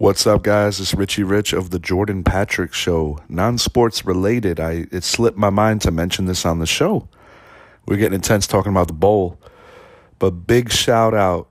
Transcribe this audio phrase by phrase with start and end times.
[0.00, 0.78] What's up, guys?
[0.78, 3.18] It's Richie Rich of the Jordan Patrick Show.
[3.28, 4.60] Non sports related.
[4.60, 7.08] I it slipped my mind to mention this on the show.
[7.84, 9.40] We're getting intense talking about the bowl,
[10.20, 11.48] but big shout out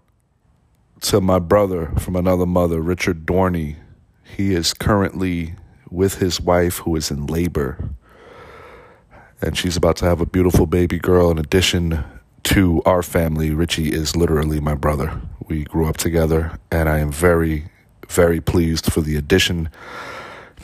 [1.01, 3.75] to my brother from another mother, Richard Dorney.
[4.23, 5.55] He is currently
[5.91, 7.89] with his wife, who is in labor,
[9.41, 11.29] and she's about to have a beautiful baby girl.
[11.31, 12.01] In addition
[12.43, 15.19] to our family, Richie is literally my brother.
[15.49, 17.65] We grew up together, and I am very
[18.09, 19.69] very pleased for the addition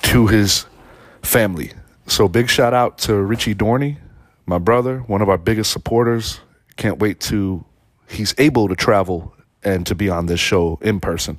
[0.03, 0.65] to his
[1.21, 1.73] family.
[2.07, 3.97] So, big shout out to Richie Dorney,
[4.45, 6.41] my brother, one of our biggest supporters.
[6.75, 7.63] Can't wait to,
[8.09, 11.37] he's able to travel and to be on this show in person.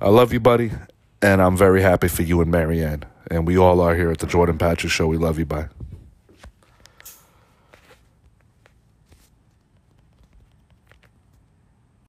[0.00, 0.72] I love you, buddy,
[1.20, 3.04] and I'm very happy for you and Marianne.
[3.30, 5.06] And we all are here at the Jordan Patrick Show.
[5.06, 5.46] We love you.
[5.46, 5.68] Bye.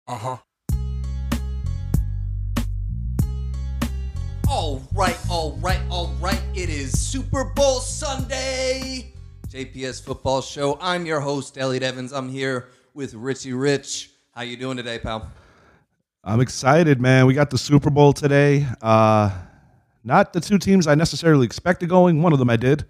[0.08, 0.38] Uh huh.
[4.64, 6.42] All right, all right, all right.
[6.56, 9.12] It is Super Bowl Sunday.
[9.50, 10.78] JPS Football Show.
[10.80, 12.14] I'm your host, Elliot Evans.
[12.14, 14.12] I'm here with Richie Rich.
[14.32, 15.30] How you doing today, pal?
[16.24, 17.26] I'm excited, man.
[17.26, 18.66] We got the Super Bowl today.
[18.82, 19.32] Uh,
[20.02, 22.22] not the two teams I necessarily expected going.
[22.22, 22.86] One of them I did.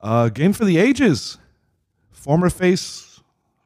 [0.00, 1.38] Uh, game for the ages.
[2.12, 3.20] Former face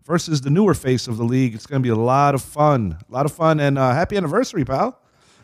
[0.07, 1.55] versus the newer face of the league.
[1.55, 2.97] It's going to be a lot of fun.
[3.07, 3.61] A lot of fun.
[3.61, 4.99] And uh, happy anniversary, pal.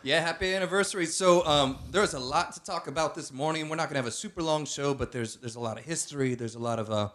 [0.05, 1.07] Yeah, happy anniversary.
[1.07, 3.67] So um, there's a lot to talk about this morning.
[3.69, 5.83] We're not going to have a super long show, but there's there's a lot of
[5.83, 6.35] history.
[6.35, 7.09] There's a lot of uh,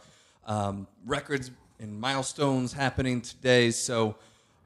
[0.45, 3.71] um, records and milestones happening today.
[3.71, 4.17] So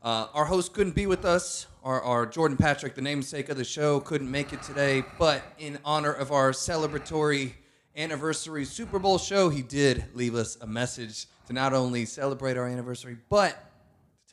[0.02, 1.66] uh, our host couldn't be with us.
[1.84, 5.04] Our, our Jordan Patrick, the namesake of the show, couldn't make it today.
[5.18, 7.52] But in honor of our celebratory
[7.94, 12.66] anniversary Super Bowl show, he did leave us a message to not only celebrate our
[12.66, 13.54] anniversary, but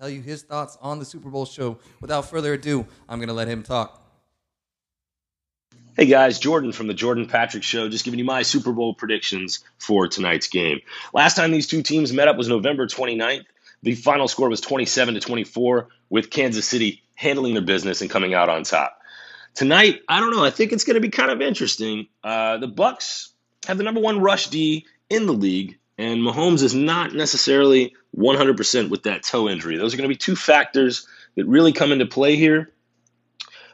[0.02, 1.78] tell you his thoughts on the Super Bowl show.
[2.00, 4.02] Without further ado, I'm going to let him talk.
[5.96, 9.64] Hey guys, Jordan from the Jordan Patrick Show, just giving you my Super Bowl predictions
[9.78, 10.80] for tonight's game.
[11.14, 13.44] Last time these two teams met up was November 29th.
[13.84, 18.34] The final score was 27 to 24, with Kansas City handling their business and coming
[18.34, 18.98] out on top.
[19.54, 20.44] Tonight, I don't know.
[20.44, 22.08] I think it's going to be kind of interesting.
[22.24, 23.34] Uh, the Bucks
[23.68, 28.90] have the number one rush D in the league, and Mahomes is not necessarily 100%
[28.90, 29.78] with that toe injury.
[29.78, 32.72] Those are going to be two factors that really come into play here.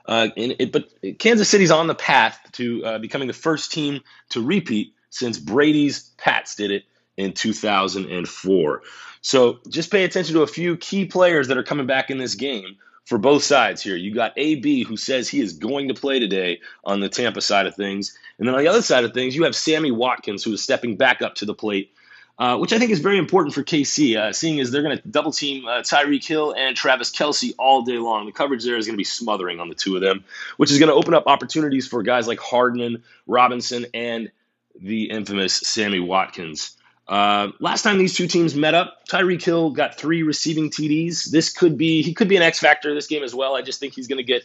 [0.05, 0.89] Uh, it, but
[1.19, 6.11] Kansas City's on the path to uh, becoming the first team to repeat since Brady's
[6.17, 6.83] Pats did it
[7.15, 8.81] in 2004.
[9.21, 12.35] So just pay attention to a few key players that are coming back in this
[12.35, 13.95] game for both sides here.
[13.95, 17.67] You got AB, who says he is going to play today on the Tampa side
[17.67, 18.17] of things.
[18.37, 20.97] And then on the other side of things, you have Sammy Watkins, who is stepping
[20.97, 21.93] back up to the plate
[22.39, 25.07] uh, which I think is very important for KC, uh, seeing as they're going to
[25.07, 28.25] double team uh, Tyreek Hill and Travis Kelce all day long.
[28.25, 30.23] The coverage there is going to be smothering on the two of them,
[30.57, 34.31] which is going to open up opportunities for guys like Hardman, Robinson, and
[34.79, 36.77] the infamous Sammy Watkins.
[37.07, 41.31] Uh, last time these two teams met up, Tyreek Hill got three receiving TDs.
[41.31, 43.55] This could be he could be an X factor this game as well.
[43.55, 44.43] I just think he's going to get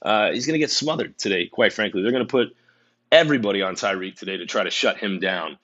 [0.00, 1.46] uh, he's going to get smothered today.
[1.46, 2.56] Quite frankly, they're going to put
[3.10, 5.58] everybody on Tyreek today to try to shut him down.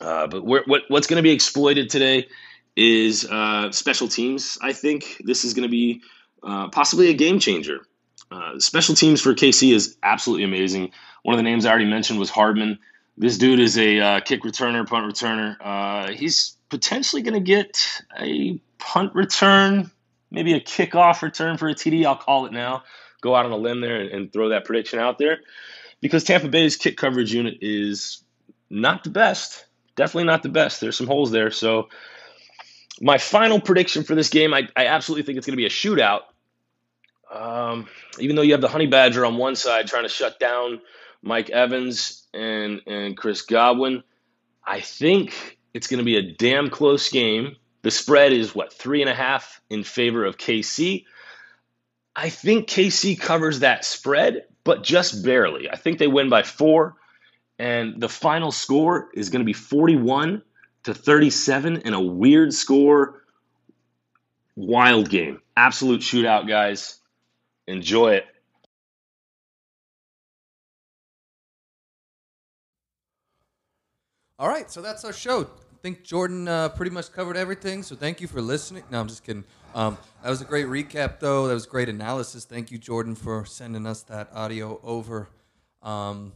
[0.00, 2.28] Uh, but what what's going to be exploited today
[2.76, 4.58] is uh, special teams.
[4.60, 6.02] I think this is going to be
[6.42, 7.80] uh, possibly a game changer.
[8.30, 10.90] Uh, special teams for KC is absolutely amazing.
[11.22, 12.78] One of the names I already mentioned was Hardman.
[13.16, 16.10] This dude is a uh, kick returner, punt returner.
[16.14, 19.90] He's potentially going to get a punt return,
[20.30, 22.04] maybe a kickoff return for a TD.
[22.04, 22.82] I'll call it now.
[23.22, 25.38] Go out on a limb there and, and throw that prediction out there
[26.00, 28.22] because Tampa Bay's kick coverage unit is
[28.68, 29.65] not the best
[29.96, 30.80] definitely not the best.
[30.80, 31.50] There's some holes there.
[31.50, 31.88] So
[33.00, 35.70] my final prediction for this game, I, I absolutely think it's going to be a
[35.70, 36.20] shootout.
[37.32, 37.88] Um,
[38.20, 40.80] even though you have the Honey Badger on one side trying to shut down
[41.22, 44.04] Mike Evans and and Chris Godwin,
[44.64, 47.56] I think it's going to be a damn close game.
[47.82, 51.04] The spread is what three and a half in favor of KC.
[52.14, 55.68] I think KC covers that spread, but just barely.
[55.68, 56.94] I think they win by four
[57.58, 60.42] and the final score is going to be 41
[60.84, 63.22] to 37 in a weird score
[64.54, 65.40] wild game.
[65.56, 66.98] Absolute shootout guys.
[67.66, 68.26] Enjoy it.
[74.38, 75.42] All right so that's our show.
[75.42, 78.82] I think jordan uh, pretty much covered everything so thank you for listening.
[78.90, 79.44] No i'm just kidding.
[79.74, 81.48] Um, that was a great recap though.
[81.48, 82.44] That was great analysis.
[82.44, 85.28] Thank you jordan for sending us that audio over.
[85.82, 86.32] Um,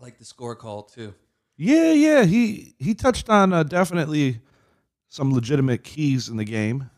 [0.00, 1.14] like the score call too.
[1.56, 2.24] Yeah, yeah.
[2.24, 4.40] He he touched on uh, definitely
[5.08, 6.90] some legitimate keys in the game,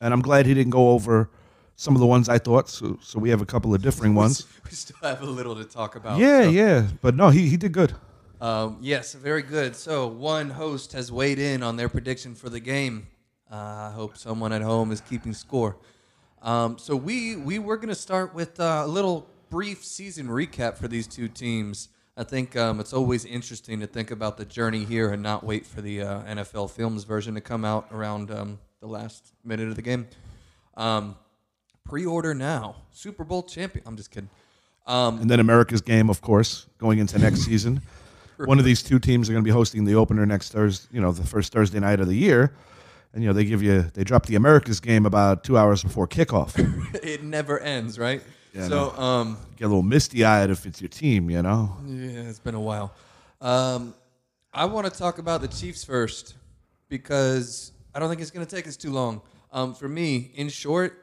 [0.00, 1.30] and I'm glad he didn't go over
[1.76, 2.68] some of the ones I thought.
[2.68, 4.46] So, so we have a couple of differing ones.
[4.64, 6.18] We still have a little to talk about.
[6.18, 6.86] Yeah, so- yeah.
[7.00, 7.94] But no, he, he did good.
[8.40, 9.76] Um, yes, very good.
[9.76, 13.06] So one host has weighed in on their prediction for the game.
[13.50, 15.76] Uh, I hope someone at home is keeping score.
[16.42, 20.76] Um, so we we were going to start with uh, a little brief season recap
[20.76, 21.88] for these two teams.
[22.16, 25.64] I think um, it's always interesting to think about the journey here and not wait
[25.64, 29.76] for the uh, NFL Films version to come out around um, the last minute of
[29.76, 30.06] the game.
[30.76, 31.16] Um,
[31.86, 32.76] pre-order now.
[32.90, 33.84] Super Bowl champion.
[33.86, 34.28] I'm just kidding.
[34.86, 37.80] Um, And then America's game, of course, going into next season.
[38.38, 41.00] One of these two teams are going to be hosting the opener next Thursday, you
[41.00, 42.52] know, the first Thursday night of the year.
[43.14, 46.08] And, you know, they give you, they drop the America's game about two hours before
[46.08, 46.54] kickoff.
[47.02, 48.22] it never ends, right?
[48.52, 51.74] Yeah, so, um, Get a little misty eyed if it's your team, you know?
[51.86, 52.92] Yeah, it's been a while.
[53.40, 53.94] Um,
[54.52, 56.34] I want to talk about the Chiefs first
[56.88, 59.22] because I don't think it's going to take us too long.
[59.52, 61.02] Um, for me, in short,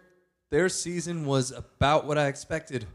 [0.51, 2.85] their season was about what I expected.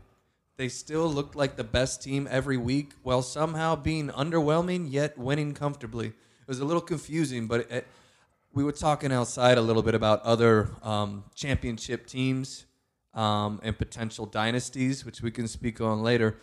[0.57, 5.53] They still looked like the best team every week while somehow being underwhelming yet winning
[5.53, 6.07] comfortably.
[6.09, 7.87] It was a little confusing, but it,
[8.53, 12.67] we were talking outside a little bit about other um, championship teams
[13.14, 16.37] um, and potential dynasties, which we can speak on later.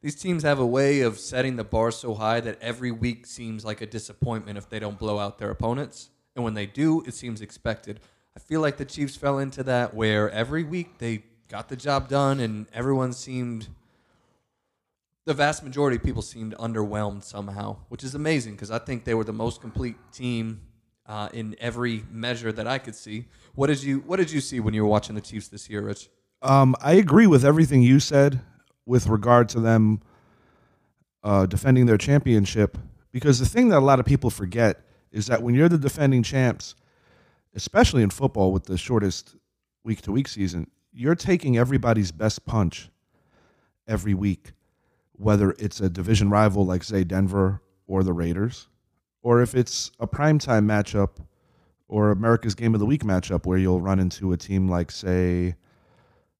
[0.00, 3.64] These teams have a way of setting the bar so high that every week seems
[3.64, 6.10] like a disappointment if they don't blow out their opponents.
[6.36, 7.98] And when they do, it seems expected.
[8.36, 12.08] I feel like the Chiefs fell into that where every week they got the job
[12.08, 13.68] done and everyone seemed,
[15.24, 19.14] the vast majority of people seemed underwhelmed somehow, which is amazing because I think they
[19.14, 20.60] were the most complete team
[21.06, 23.24] uh, in every measure that I could see.
[23.56, 25.80] What did you What did you see when you were watching the Chiefs this year,
[25.80, 26.08] Rich?
[26.40, 28.40] Um, I agree with everything you said
[28.86, 30.00] with regard to them
[31.24, 32.78] uh, defending their championship
[33.10, 34.80] because the thing that a lot of people forget
[35.10, 36.74] is that when you're the defending champs,
[37.54, 39.34] especially in football with the shortest
[39.82, 42.90] week to week season, you're taking everybody's best punch
[43.88, 44.52] every week,
[45.12, 48.68] whether it's a division rival like, say, Denver or the Raiders,
[49.22, 51.16] or if it's a primetime matchup
[51.88, 55.56] or America's Game of the Week matchup where you'll run into a team like, say,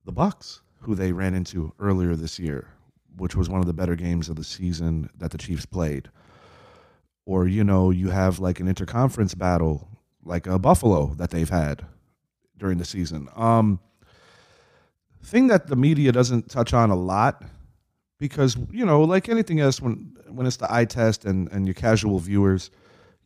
[0.09, 2.67] the Bucks, who they ran into earlier this year,
[3.19, 6.09] which was one of the better games of the season that the Chiefs played.
[7.27, 9.87] Or, you know, you have like an interconference battle,
[10.25, 11.85] like a Buffalo that they've had
[12.57, 13.29] during the season.
[13.37, 13.81] Um,
[15.23, 17.45] thing that the media doesn't touch on a lot,
[18.19, 21.75] because you know, like anything else, when when it's the eye test and and your
[21.75, 22.71] casual viewers,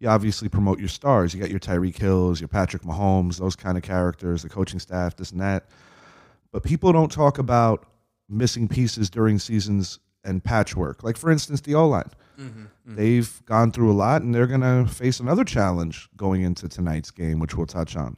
[0.01, 1.33] you obviously promote your stars.
[1.33, 5.15] You got your Tyreek Hills, your Patrick Mahomes, those kind of characters, the coaching staff,
[5.15, 5.69] this and that.
[6.53, 7.87] But people don't talk about
[8.29, 11.03] missing pieces during seasons and patchwork.
[11.03, 12.11] Like for instance, the O line.
[12.97, 17.11] They've gone through a lot, and they're going to face another challenge going into tonight's
[17.11, 18.17] game, which we'll touch on.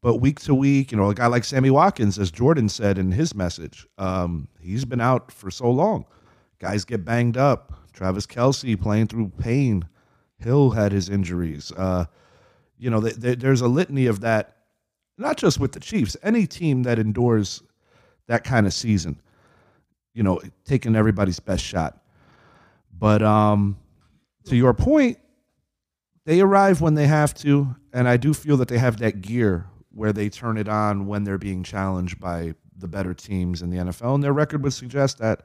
[0.00, 3.12] But week to week, you know, a guy like Sammy Watkins, as Jordan said in
[3.12, 6.06] his message, um, he's been out for so long.
[6.58, 7.72] Guys get banged up.
[7.92, 9.86] Travis Kelce playing through pain.
[10.38, 11.72] Hill had his injuries.
[11.76, 12.06] Uh,
[12.78, 14.56] you know, th- th- there's a litany of that,
[15.16, 17.62] not just with the Chiefs, any team that endures
[18.26, 19.20] that kind of season,
[20.14, 22.02] you know, taking everybody's best shot.
[22.96, 23.76] But um,
[24.44, 25.18] to your point,
[26.24, 29.66] they arrive when they have to, and I do feel that they have that gear
[29.90, 33.76] where they turn it on when they're being challenged by the better teams in the
[33.76, 34.16] NFL.
[34.16, 35.42] And their record would suggest that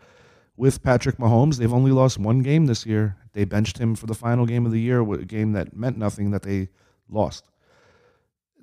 [0.57, 3.15] with Patrick Mahomes, they've only lost one game this year.
[3.33, 6.31] They benched him for the final game of the year, a game that meant nothing
[6.31, 6.69] that they
[7.07, 7.45] lost.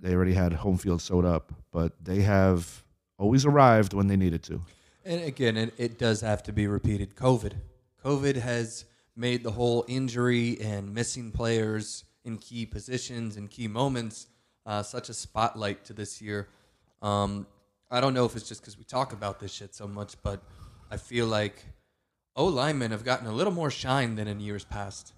[0.00, 2.84] They already had home field sewed up, but they have
[3.18, 4.62] always arrived when they needed to.
[5.04, 7.14] And again, it, it does have to be repeated.
[7.14, 7.52] COVID.
[8.04, 8.84] COVID has
[9.16, 14.26] made the whole injury and missing players in key positions and key moments
[14.66, 16.48] uh, such a spotlight to this year.
[17.00, 17.46] Um,
[17.90, 20.42] I don't know if it's just because we talk about this shit so much, but
[20.90, 21.64] I feel like
[22.34, 25.12] O linemen have gotten a little more shine than in years past.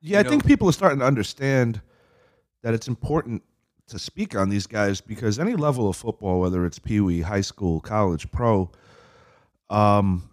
[0.00, 1.80] Yeah, You I think people are starting to understand
[2.62, 3.42] that it's important
[3.88, 7.40] to speak on these guys because any level of football, whether it's pee wee, high
[7.40, 8.70] school, college, pro,
[9.70, 10.28] um,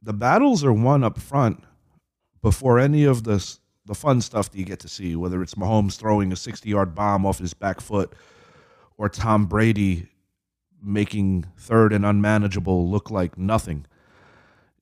[0.00, 1.62] the battles are won up front
[2.40, 5.96] before any of the the fun stuff that you get to see, whether it's Mahomes
[5.96, 8.12] throwing a 60 yard bomb off his back foot
[8.96, 10.08] or Tom Brady
[10.80, 13.86] making third and unmanageable look like nothing.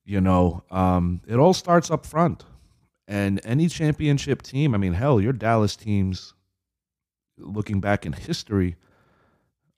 [0.05, 2.45] You know, um, it all starts up front.
[3.07, 6.33] And any championship team, I mean, hell, your Dallas teams,
[7.37, 8.75] looking back in history,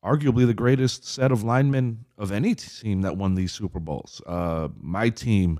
[0.03, 4.21] arguably the greatest set of linemen of any team that won these Super Bowls.
[4.25, 5.59] Uh, my team,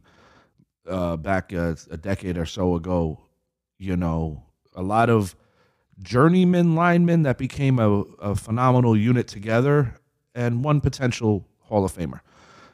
[0.88, 3.22] uh, back a, a decade or so ago,
[3.78, 4.44] you know,
[4.76, 5.36] a lot of
[6.02, 9.96] journeyman linemen that became a, a phenomenal unit together.
[10.36, 12.20] and one potential Hall of Famer,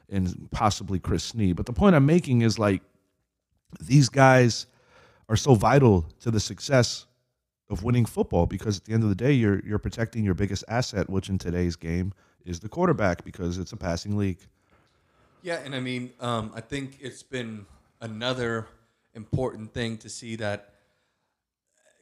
[0.10, 1.56] and possibly Chris Snee.
[1.56, 2.82] But the point I'm making is like
[3.80, 4.66] these guys
[5.28, 7.06] are so vital to the success
[7.70, 10.64] of winning football because at the end of the day, you're you're protecting your biggest
[10.68, 12.14] asset, which in today's game
[12.46, 14.40] is the quarterback because it's a passing league.
[15.42, 17.66] Yeah, and I mean, um, I think it's been
[18.02, 18.68] another
[19.14, 20.74] important thing to see that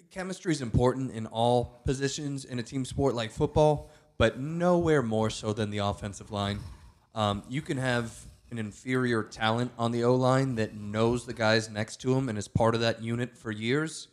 [0.09, 5.29] chemistry is important in all positions in a team sport like football, but nowhere more
[5.29, 6.59] so than the offensive line.
[7.13, 8.13] Um, you can have
[8.49, 12.37] an inferior talent on the O line that knows the guys next to him and
[12.37, 14.07] is part of that unit for years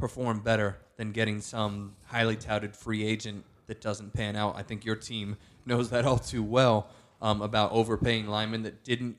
[0.00, 4.56] perform better than getting some highly touted free agent that doesn't pan out.
[4.56, 6.88] I think your team knows that all too well
[7.22, 9.16] um, about overpaying linemen that didn't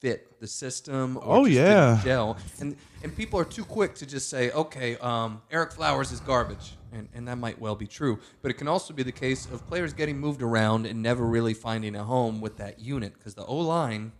[0.00, 1.94] fit the system or Oh, yeah.
[1.96, 2.38] didn't gel.
[2.60, 6.72] And and people are too quick to just say, okay, um, Ereck Flowers is garbage.
[6.92, 8.18] And, and that might well be true.
[8.42, 11.54] But it can also be the case of players getting moved around and never really
[11.54, 13.14] finding a home with that unit.
[13.14, 14.10] Because the O line,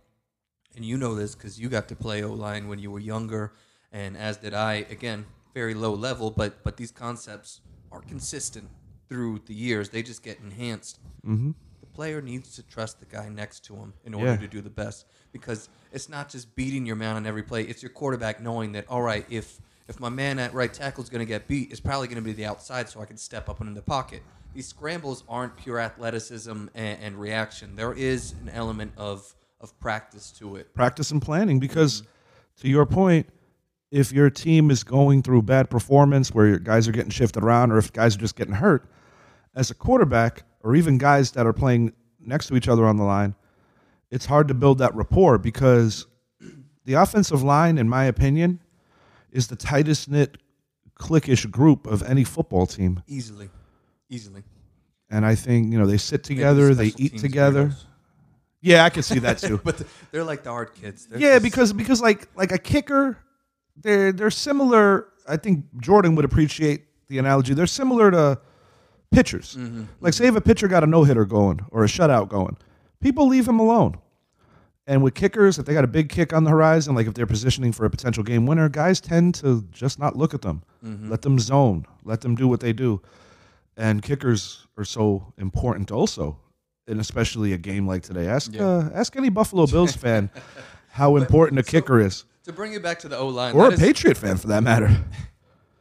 [0.75, 3.51] and you know this because you got to play O line when you were younger,
[3.91, 4.85] and as did I.
[4.89, 8.69] Again, very low level, but but these concepts are consistent
[9.09, 9.89] through the years.
[9.89, 10.99] They just get enhanced.
[11.25, 11.51] Mm-hmm.
[11.81, 14.37] The player needs to trust the guy next to him in order Yeah.
[14.37, 17.63] to do the best because it's not just beating your man on every play.
[17.63, 21.09] It's your quarterback knowing that all right, if if my man at right tackle is
[21.09, 23.49] going to get beat, it's probably going to be the outside, so I can step
[23.49, 24.23] up and in the pocket.
[24.53, 27.75] These scrambles aren't pure athleticism and, and reaction.
[27.75, 30.73] There is an element of of practice to it.
[30.73, 32.01] practice and planning because
[32.61, 33.27] to your point
[33.91, 37.71] if your team is going through bad performance where your guys are getting shifted around
[37.71, 38.89] or if guys are just getting hurt
[39.53, 43.03] as a quarterback or even guys that are playing next to each other on the
[43.03, 43.35] line
[44.09, 46.07] it's hard to build that rapport because
[46.85, 48.59] the offensive line in my opinion
[49.31, 50.37] is the tightest knit
[50.99, 53.01] cliquish group of any football team.
[53.07, 53.49] Easily,
[54.09, 54.43] easily.
[55.09, 57.71] and i think you know they sit together they eat together.
[58.61, 59.57] yeah i can see that too.
[59.63, 59.81] But
[60.11, 61.07] they're like the hard kids.
[61.07, 63.17] They're Yeah, just- because because like like a kicker,
[63.81, 65.07] they're they're similar.
[65.27, 67.53] I think Jordan would appreciate the analogy.
[67.53, 68.39] They're similar to
[69.11, 69.55] pitchers.
[69.55, 69.83] Mm-hmm.
[69.99, 72.57] Like say if a pitcher got a no hitter going or a shutout going,
[73.01, 73.97] people leave him alone.
[74.87, 77.27] And with kickers, if they got a big kick on the horizon, like if they're
[77.27, 80.63] positioning for a potential game winner, guys tend to just not look at them.
[80.83, 81.09] Mm-hmm.
[81.09, 81.85] Let them zone.
[82.03, 83.01] Let them do what they do.
[83.77, 86.37] And kickers are so important also,
[86.87, 88.27] and especially a game like today.
[88.27, 90.29] Ask uh, ask any Buffalo Bills fan
[90.89, 93.77] how important a kicker is, to bring it back to the O line, or a
[93.77, 94.89] Patriot fan for that matter.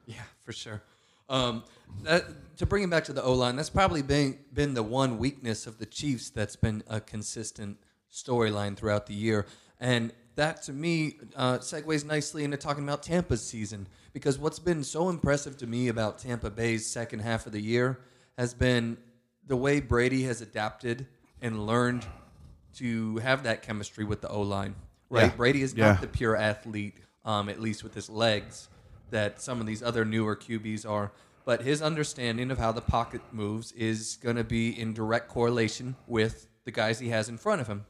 [0.06, 0.82] Yeah, for sure.
[1.28, 1.62] Um,
[2.02, 2.24] that,
[2.56, 5.68] to bring it back to the O line, that's probably been been the one weakness
[5.68, 7.78] of the Chiefs that's been a consistent
[8.12, 9.46] storyline throughout the year,
[9.78, 14.82] and that to me uh, segues nicely into talking about Tampa's season because what's been
[14.82, 18.00] so impressive to me about Tampa Bay's second half of the year
[18.36, 18.96] has been
[19.46, 21.06] the way Brady has adapted
[21.40, 22.06] and learned
[22.76, 24.74] to have that chemistry with the O line.
[25.10, 25.36] Right, Yeah.
[25.36, 25.92] Brady is Yeah.
[25.92, 28.68] not the pure athlete, um, at least with his legs,
[29.10, 31.12] that some of these other newer QBs are.
[31.44, 35.96] But his understanding of how the pocket moves is going to be in direct correlation
[36.06, 37.86] with the guys he has in front of him.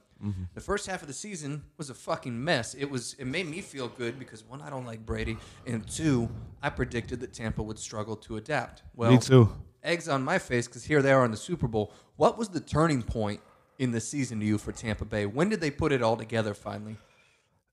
[0.55, 2.75] The first half of the season was a fucking mess.
[2.75, 3.15] It was.
[3.19, 6.29] It made me feel good because one, I don't like Brady, and two,
[6.63, 8.83] I predicted that Tampa would struggle to adapt.
[8.95, 9.51] Well, Me too.
[9.83, 11.95] eggs on my face because here they are in the Super Bowl.
[12.17, 13.41] What was the turning point
[13.79, 15.25] in the season to you for Tampa Bay?
[15.25, 16.99] When did they put it all together finally?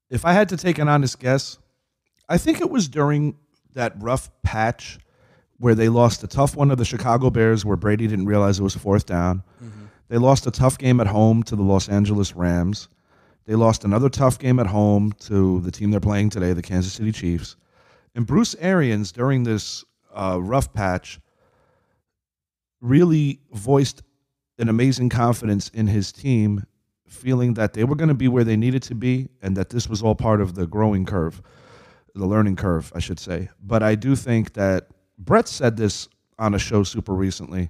[0.09, 1.57] If I had to take an honest guess,
[2.29, 3.37] I think it was during
[3.73, 4.99] that rough patch
[5.59, 8.63] where they lost a tough one to the Chicago Bears where Brady didn't realize it
[8.63, 9.43] was fourth down.
[10.09, 12.87] They lost a tough game at home to the Los Angeles Rams.
[13.45, 16.93] They lost another tough game at home to the team they're playing today, the Kansas
[16.93, 17.55] City Chiefs.
[18.15, 19.83] And Bruce Arians, during this
[20.13, 21.19] uh, rough patch,
[22.81, 24.03] really voiced
[24.59, 26.65] an amazing confidence in his team,
[27.07, 29.89] feeling that they were going to be where they needed to be and that this
[29.89, 31.41] was all part of the growing curve,
[32.13, 33.49] the learning curve, I should say.
[33.61, 34.87] But I do think that
[35.17, 37.69] Brett said this on a show super recently.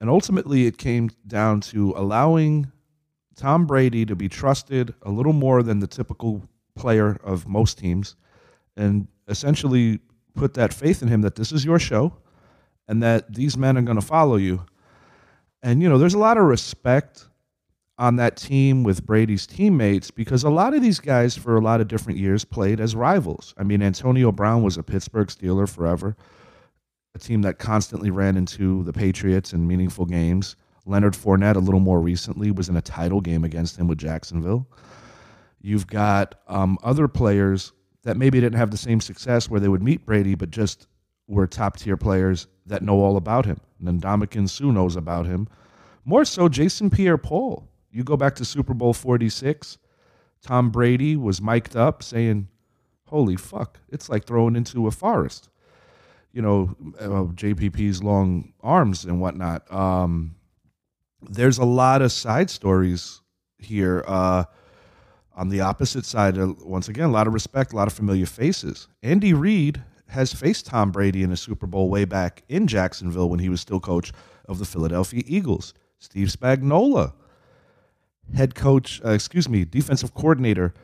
[0.00, 2.70] And ultimately, it came down to allowing
[3.36, 6.42] Tom Brady to be trusted a little more than the typical
[6.76, 8.16] player of most teams
[8.76, 10.00] and essentially
[10.34, 12.16] put that faith in him that this is your show
[12.88, 14.64] and that these men are going to follow you.
[15.62, 17.26] And, you know, there's a lot of respect
[17.98, 21.80] on that team with Brady's teammates because a lot of these guys, for a lot
[21.80, 23.54] of different years, played as rivals.
[23.56, 26.16] I mean, Antonio Brown was a Pittsburgh Steeler forever,
[27.14, 30.56] a team that constantly ran into the Patriots in meaningful games.
[30.86, 34.66] Leonard Fournette, a little more recently, was in a title game against him with Jacksonville.
[35.60, 37.72] You've got um, other players
[38.02, 40.88] that maybe didn't have the same success where they would meet Brady, but just
[41.26, 43.58] were top tier players that know all about him.
[43.78, 45.48] And then Sue knows about him.
[46.04, 47.66] More so, Jason Pierre Paul.
[47.94, 49.78] You go back to Super Bowl 46,
[50.42, 52.48] Tom Brady was mic'd up saying,
[53.06, 55.48] Holy fuck, it's like throwing into a forest.
[56.32, 59.72] You know, uh, JPP's long arms and whatnot.
[59.72, 60.34] Um,
[61.22, 63.20] there's a lot of side stories
[63.58, 64.02] here.
[64.08, 64.44] Uh,
[65.36, 68.88] on the opposite side, once again, a lot of respect, a lot of familiar faces.
[69.02, 73.38] Andy Reid has faced Tom Brady in a Super Bowl way back in Jacksonville when
[73.38, 74.12] he was still coach
[74.46, 75.74] of the Philadelphia Eagles.
[75.98, 77.14] Steve Spagnuolo,
[78.34, 80.74] head coach, uh, excuse me, defensive coordinator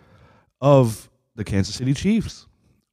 [0.61, 2.47] of the Kansas City Chiefs,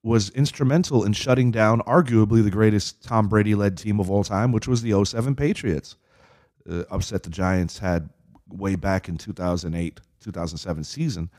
[0.04, 4.52] was instrumental in shutting down arguably the greatest Tom Brady led team of all time,
[4.52, 5.98] which was the 07 Patriots.
[6.70, 8.10] Uh, upset the Giants had
[8.50, 11.30] way back in 2008 2007 season.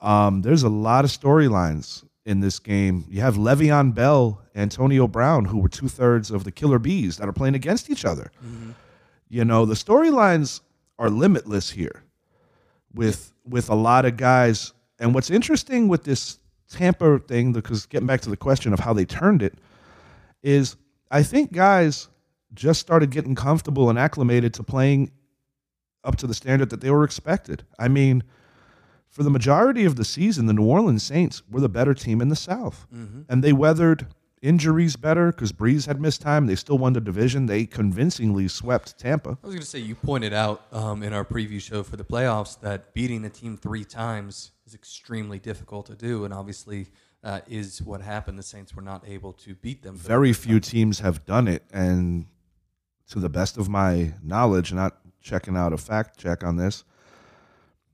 [0.00, 3.04] Um, there's a lot of storylines in this game.
[3.08, 7.28] You have Le'Veon Bell, Antonio Brown, who were two thirds of the Killer Bees that
[7.28, 8.30] are playing against each other.
[8.44, 8.72] Mm-hmm.
[9.28, 10.60] You know, the storylines
[10.98, 12.02] are limitless here
[12.94, 14.72] with with a lot of guys.
[14.98, 16.38] And what's interesting with this
[16.70, 19.54] Tampa thing, because getting back to the question of how they turned it,
[20.42, 20.76] is
[21.10, 22.08] I think guys
[22.54, 25.10] just started getting comfortable and acclimated to playing
[26.04, 27.64] up to the standard that they were expected.
[27.78, 28.22] I mean,
[29.08, 32.28] for the majority of the season, the New Orleans Saints were the better team in
[32.28, 33.22] the South, mm-hmm.
[33.28, 34.06] and they weathered
[34.42, 36.46] injuries better because Brees had missed time.
[36.46, 37.46] They still won the division.
[37.46, 39.38] They convincingly swept Tampa.
[39.42, 42.04] I was going to say you pointed out um, in our preview show for the
[42.04, 46.88] playoffs that beating a team three times is extremely difficult to do, and obviously.
[47.24, 48.36] Uh, is what happened.
[48.36, 49.94] The Saints were not able to beat them.
[49.94, 52.26] Very few teams have done it, and
[53.10, 56.82] to the best of my knowledge, not checking out a fact check on this.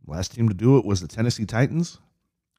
[0.07, 1.99] Last team to do it was the Tennessee Titans,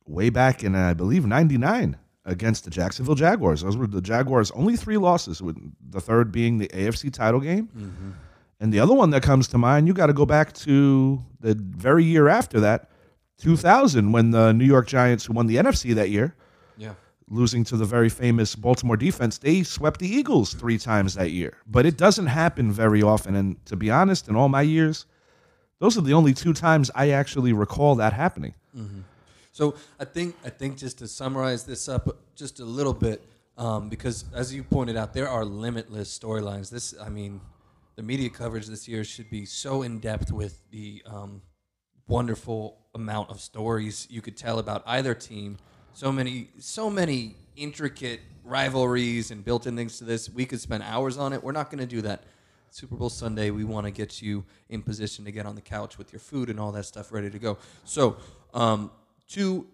[0.05, 1.97] way back in I believe '99
[2.29, 3.61] against the Jacksonville Jaguars.
[3.61, 5.57] Those were the Jaguars' only three losses, with
[5.89, 7.69] the third being the AFC title game.
[7.75, 8.11] Mm-hmm.
[8.61, 11.55] And the other one that comes to mind, you got to go back to the
[11.55, 12.89] very year after that,
[13.39, 16.35] 2000, when the New York Giants, who won the NFC that year,
[16.77, 16.93] yeah,
[17.29, 21.57] losing to the very famous Baltimore defense, they swept the Eagles three times that year.
[21.65, 23.35] But it doesn't happen very often.
[23.35, 25.05] And to be honest, in all my years,
[25.79, 28.55] those are the only two times I actually recall that happening.
[28.77, 28.99] Mm-hmm.
[29.51, 33.21] So I think I think just to summarize this up just a little bit,
[33.57, 36.69] um, because as you pointed out, there are limitless storylines.
[36.69, 37.41] This, I mean,
[37.95, 41.41] the media coverage this year should be so in depth with the um,
[42.07, 45.57] wonderful amount of stories you could tell about either team
[45.93, 50.29] so many so many intricate rivalries and built-in things to this.
[50.29, 51.43] We could spend hours on it.
[51.43, 52.23] We're not going to do that.
[52.71, 55.97] Super Bowl Sunday, we want to get you in position to get on the couch
[55.97, 57.57] with your food and all that stuff ready to go.
[57.83, 58.17] So,
[58.53, 58.91] um,
[59.29, 59.67] two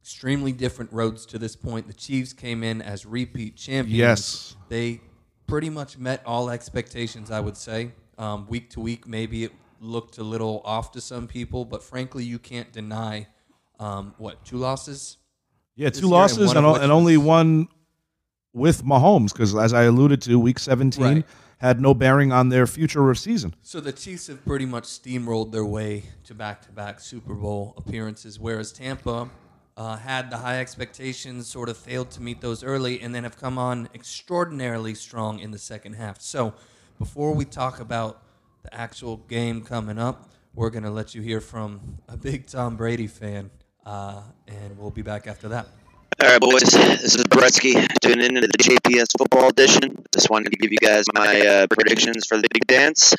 [0.00, 1.86] extremely different roads to this point.
[1.86, 3.98] The Chiefs came in as repeat champions.
[3.98, 4.56] Yes.
[4.68, 5.00] They
[5.46, 7.92] pretty much met all expectations, I would say.
[8.18, 12.24] Um, week to week, maybe it looked a little off to some people, but frankly,
[12.24, 13.26] you can't deny
[13.78, 15.18] um, what, two losses?
[15.74, 17.68] Yeah, two losses and, and, and only one
[18.52, 21.26] with Mahomes because, as I alluded to, Week 17 right.
[21.62, 23.54] Had no bearing on their future or season.
[23.62, 28.72] So the Chiefs have pretty much steamrolled their way to back-to-back Super Bowl appearances, whereas
[28.72, 29.30] Tampa
[29.76, 33.38] uh, had the high expectations, sort of failed to meet those early, and then have
[33.38, 36.20] come on extraordinarily strong in the second half.
[36.20, 36.52] So
[36.98, 38.22] before we talk about
[38.64, 42.76] the actual game coming up, we're going to let you hear from a big Tom
[42.76, 43.50] Brady fan
[43.86, 45.66] uh, and we'll be back after that.
[46.20, 46.62] All right, boys.
[46.62, 50.04] This is Bretsky tuning in to the JPS Football Edition.
[50.12, 53.14] Just wanted to give you guys my uh, predictions for the big dance.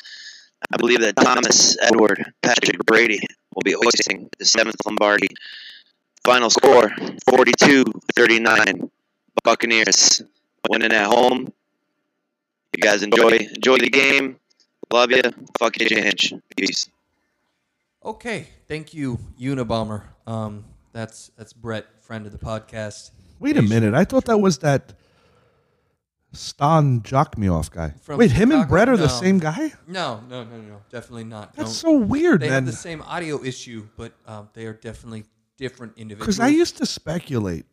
[0.72, 3.20] I believe that Thomas Edward Patrick Brady
[3.54, 5.26] will be hoisting the seventh Lombardi.
[6.24, 6.90] Final score
[7.28, 8.90] 42 39.
[9.42, 10.22] Buccaneers
[10.68, 11.52] winning at home.
[12.76, 14.38] You guys enjoy enjoy the game.
[14.92, 15.22] Love you.
[15.58, 16.32] Fuck you, change.
[16.56, 16.88] Peace.
[18.04, 20.02] Okay, thank you, Unabomber.
[20.26, 23.10] Um, that's that's Brett, friend of the podcast.
[23.40, 24.92] Wait a minute, I thought that was that
[26.32, 27.94] Stan Jachmioff guy.
[28.02, 29.72] From Wait, him and Brett are the same guy?
[29.86, 31.54] No, no, no, no, definitely not.
[31.54, 32.40] That's Don't- so weird.
[32.40, 35.24] They have the same audio issue, but um, they are definitely
[35.56, 36.36] different individuals.
[36.36, 37.64] because I used to speculate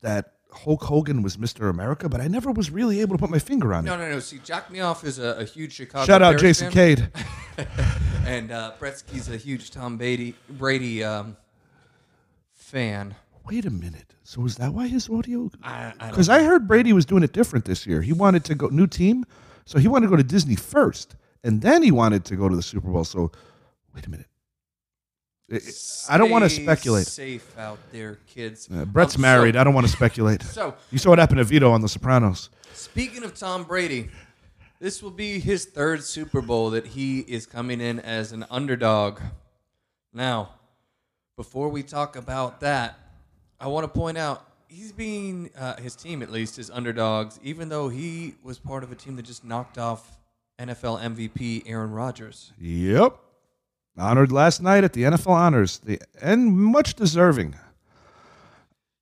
[0.00, 1.70] that Hulk Hogan was Mr.
[1.70, 3.90] America, but I never was really able to put my finger on it.
[3.90, 4.08] no, no.
[4.08, 4.20] No.
[4.20, 6.06] See, Jachmioff is a, a huge Chicago.
[6.06, 7.10] Shout out Bears Jason fan.
[7.56, 7.68] Cade.
[8.26, 11.36] and uh, Bretsky's a huge Tom Brady Brady um,
[12.52, 13.14] fan.
[13.50, 14.14] Wait a minute.
[14.22, 15.50] So is that why his audio?
[15.64, 18.00] I Because I, heard Brady was doing it different this year.
[18.00, 19.26] He wanted to go new team,
[19.64, 22.54] so he wanted to go to Disney first, and then he wanted to go to
[22.54, 23.02] the Super Bowl.
[23.02, 23.32] So,
[23.92, 24.26] wait a minute.
[26.08, 27.08] I don't want to speculate.
[27.08, 28.68] Safe out there, kids.
[28.72, 29.56] Uh, Brett's um, married.
[29.56, 30.42] So, I don't want to speculate.
[30.44, 32.50] So you saw what happened to Vito on The Sopranos.
[32.72, 34.10] Speaking of Tom Brady,
[34.78, 39.20] This will be his third Super Bowl that he is coming in as an underdog.
[40.14, 40.54] Now,
[41.36, 42.96] before we talk about that,
[43.60, 47.68] I want to point out he's being uh, his team at least is underdogs, even
[47.68, 50.18] though he was part of a team that just knocked off
[50.58, 52.52] NFL MVP Aaron Rodgers.
[52.58, 53.18] Yep.
[53.98, 57.54] Honored last night at the NFL Honors, the, and much deserving.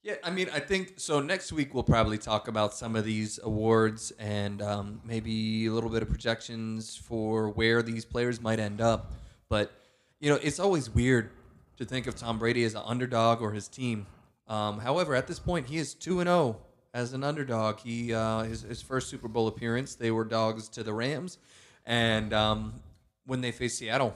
[0.03, 1.21] Yeah, I mean, I think so.
[1.21, 5.90] Next week we'll probably talk about some of these awards and um, maybe a little
[5.90, 9.12] bit of projections for where these players might end up.
[9.49, 9.71] But
[10.18, 11.31] you know, it's always weird
[11.77, 14.07] to think of Tom Brady as an underdog or his team.
[14.49, 16.59] Um, however, at this point, he is two and zero
[16.95, 17.81] as an underdog.
[17.81, 21.39] He uh, his his first Super Bowl appearance, they were dogs to the Rams,
[21.87, 22.75] and um,
[23.27, 24.15] when they faced Seattle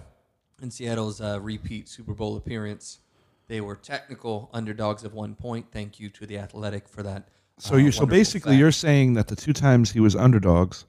[0.63, 3.01] in Seattle's uh, repeat Super Bowl appearance,
[3.49, 5.67] they were technical underdogs of one point.
[5.71, 7.29] Thank you to the Athletic for that.
[7.59, 8.61] So uh, you so basically fact.
[8.61, 10.87] you're saying that the two times he was underdogs,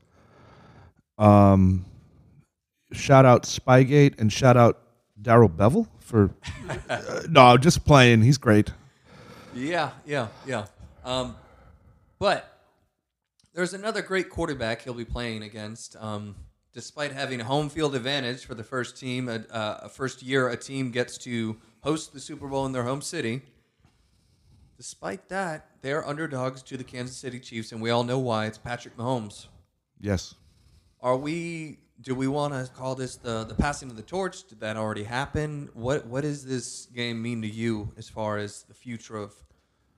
[1.18, 1.86] um,
[2.94, 4.80] shout out Spygate and shout out
[5.22, 6.34] Darrell Bevell for
[6.90, 8.22] uh, no, just playing.
[8.22, 8.72] He's great.
[9.56, 10.66] Yeah, yeah, yeah.
[11.06, 11.36] Um,
[12.20, 12.60] but
[13.54, 15.96] there's another great quarterback he'll be playing against.
[16.00, 16.36] Um,
[16.74, 20.50] despite having a home field advantage for the first team, a, uh, a first year
[20.50, 23.42] a team gets to host the Super Bowl in their home city.
[24.78, 28.48] Despite that, they're underdogs to the Kansas City Chiefs, and we all know why.
[28.48, 29.48] It's Patrick Mahomes.
[30.00, 30.34] Yes.
[31.00, 31.80] Are we?
[32.04, 34.44] Do we want to call this the the passing of the torch?
[34.44, 35.70] Did that already happen?
[35.74, 39.34] What What does this game mean to you as far as the future of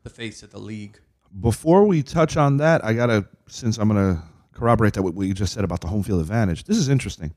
[0.03, 0.99] the face of the league?
[1.41, 4.21] Before we touch on that, I gotta since I'm gonna
[4.53, 6.65] corroborate that what we just said about the home field advantage.
[6.65, 7.33] This is interesting.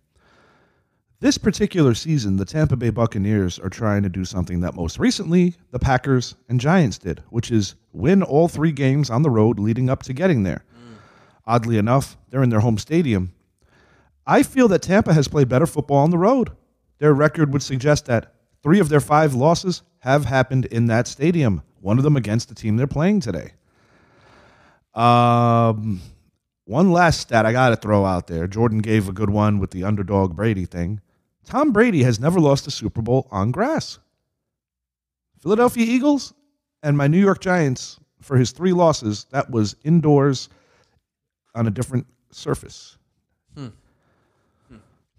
[1.21, 5.55] This particular season, the Tampa Bay Buccaneers are trying to do something that most recently
[5.71, 9.89] the Packers and Giants did, which is win all three games on the road leading
[9.89, 10.65] up to getting there.
[10.77, 10.97] Mm.
[11.47, 13.33] Oddly enough, they're in their home stadium.
[14.29, 16.51] I feel that Tampa has played better football on the road.
[16.99, 21.63] Their record would suggest that three of their five losses have happened in that stadium,
[21.81, 23.53] one of them against the team they're playing today.
[24.95, 26.03] Um,
[26.67, 28.47] one last stat I got to throw out there.
[28.47, 31.01] Jordan gave a good one with the underdog Brady thing.
[31.47, 33.99] Tom Brady has never lost a Super Bowl on grass.
[35.41, 36.35] Philadelphia Eagles
[36.83, 40.51] and my New York Giants, for his three losses, that was indoors
[41.55, 42.98] on a different surface.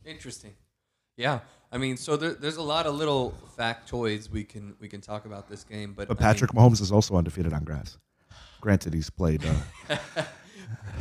[0.10, 0.56] Interesting.
[1.18, 1.40] Yeah,
[1.72, 5.26] I mean, so there, there's a lot of little factoids we can we can talk
[5.26, 7.98] about this game, but But I mean, Patrick Mahomes is also undefeated on grass.
[8.60, 9.44] Granted, he's played
[9.90, 9.98] uh,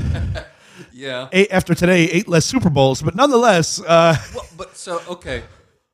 [0.92, 1.28] yeah.
[1.32, 5.42] eight after today, eight less Super Bowls, but nonetheless, uh, Well, but so okay,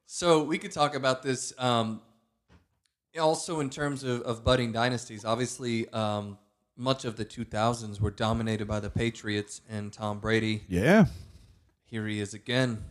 [0.06, 2.02] so we could talk about this um,
[3.18, 5.24] also in terms of, of budding dynasties.
[5.24, 6.36] Obviously, um,
[6.76, 10.64] much of the 2000s were dominated by the Patriots and Tom Brady.
[10.68, 11.06] yeah,
[11.84, 12.84] Here he is again.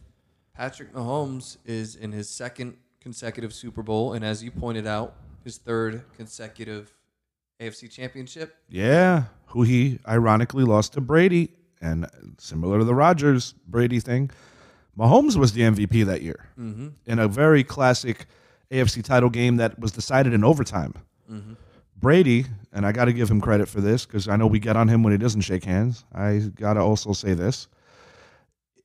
[0.56, 5.58] Patrick Mahomes is in his second consecutive Super Bowl, and as you pointed out, his
[5.58, 6.94] third consecutive
[7.60, 8.56] AFC Championship.
[8.70, 14.30] Yeah, who he ironically lost to Brady, and similar to the Rodgers Brady thing,
[14.98, 16.90] Mahomes was the MVP that year mm-hmm.
[17.08, 18.28] in a very classic
[18.72, 20.94] AFC title game that was decided in overtime.
[21.32, 21.54] Mm-hmm.
[21.98, 24.76] Brady, and I got to give him credit for this because I know we get
[24.76, 26.04] on him when he doesn't shake hands.
[26.14, 27.68] I got to also say this.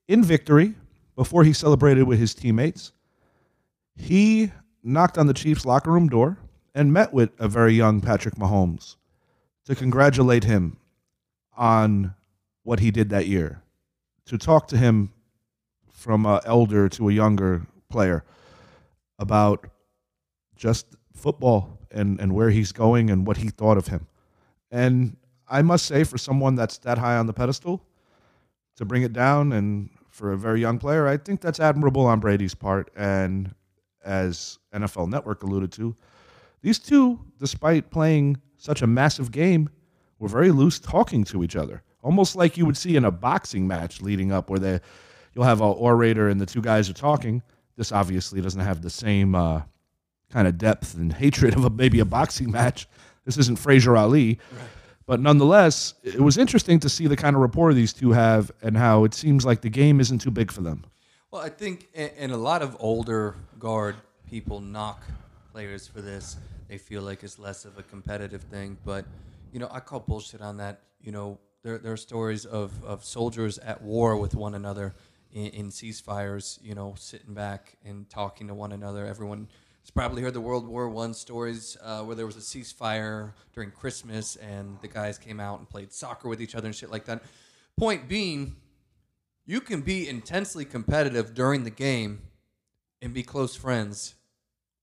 [0.06, 0.74] In victory,
[1.18, 2.92] before he celebrated with his teammates,
[3.96, 4.52] he
[4.84, 6.38] knocked on the Chiefs' locker room door
[6.76, 8.94] and met with a very young Patrick Mahomes
[9.64, 10.76] to congratulate him
[11.56, 12.14] on
[12.62, 13.60] what he did that year,
[14.26, 15.12] to talk to him
[15.90, 18.22] from an elder to a younger player
[19.18, 19.66] about
[20.54, 24.06] just football and, and where he's going and what he thought of him.
[24.70, 25.16] And
[25.48, 27.82] I must say, for someone that's that high on the pedestal,
[28.76, 32.18] to bring it down and for a very young player, I think that's admirable on
[32.18, 32.90] Brady's part.
[32.96, 33.54] And
[34.04, 35.96] as NFL Network alluded to,
[36.60, 39.70] these two, despite playing such a massive game,
[40.18, 43.68] were very loose talking to each other, almost like you would see in a boxing
[43.68, 44.80] match leading up, where they
[45.34, 47.40] you'll have an orator and the two guys are talking.
[47.76, 49.62] This obviously doesn't have the same uh,
[50.30, 52.88] kind of depth and hatred of a, maybe a boxing match.
[53.24, 54.40] This isn't Frazier Ali,
[55.08, 58.76] but nonetheless, it was interesting to see the kind of rapport these two have and
[58.76, 60.84] how it seems like the game isn't too big for them.
[61.30, 63.96] Well, I think, and a lot of older guard
[64.28, 65.02] people knock
[65.50, 66.36] players for this.
[66.68, 69.06] They feel like it's less of a competitive thing, but
[69.50, 70.82] you know, I call bullshit on that.
[71.00, 74.94] You know, there there are stories of of soldiers at war with one another
[75.32, 76.58] in, in ceasefires.
[76.62, 79.06] You know, sitting back and talking to one another.
[79.06, 79.48] Everyone
[79.88, 83.70] has probably heard the World War One stories uh, where there was a ceasefire during
[83.70, 87.06] Christmas and the guys came out and played soccer with each other and shit like
[87.06, 87.22] that.
[87.78, 88.56] Point being,
[89.46, 92.20] you can be intensely competitive during the game
[93.00, 94.14] and be close friends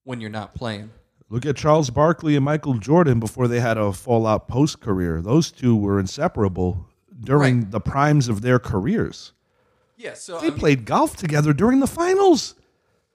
[0.05, 0.89] when you're not playing.
[1.29, 5.21] Look at Charles Barkley and Michael Jordan before they had a fallout post career.
[5.21, 6.87] Those two were inseparable
[7.19, 7.71] during Right.
[7.71, 9.33] the primes of their careers.
[9.97, 12.55] Yeah, so They I mean- played golf together during the finals.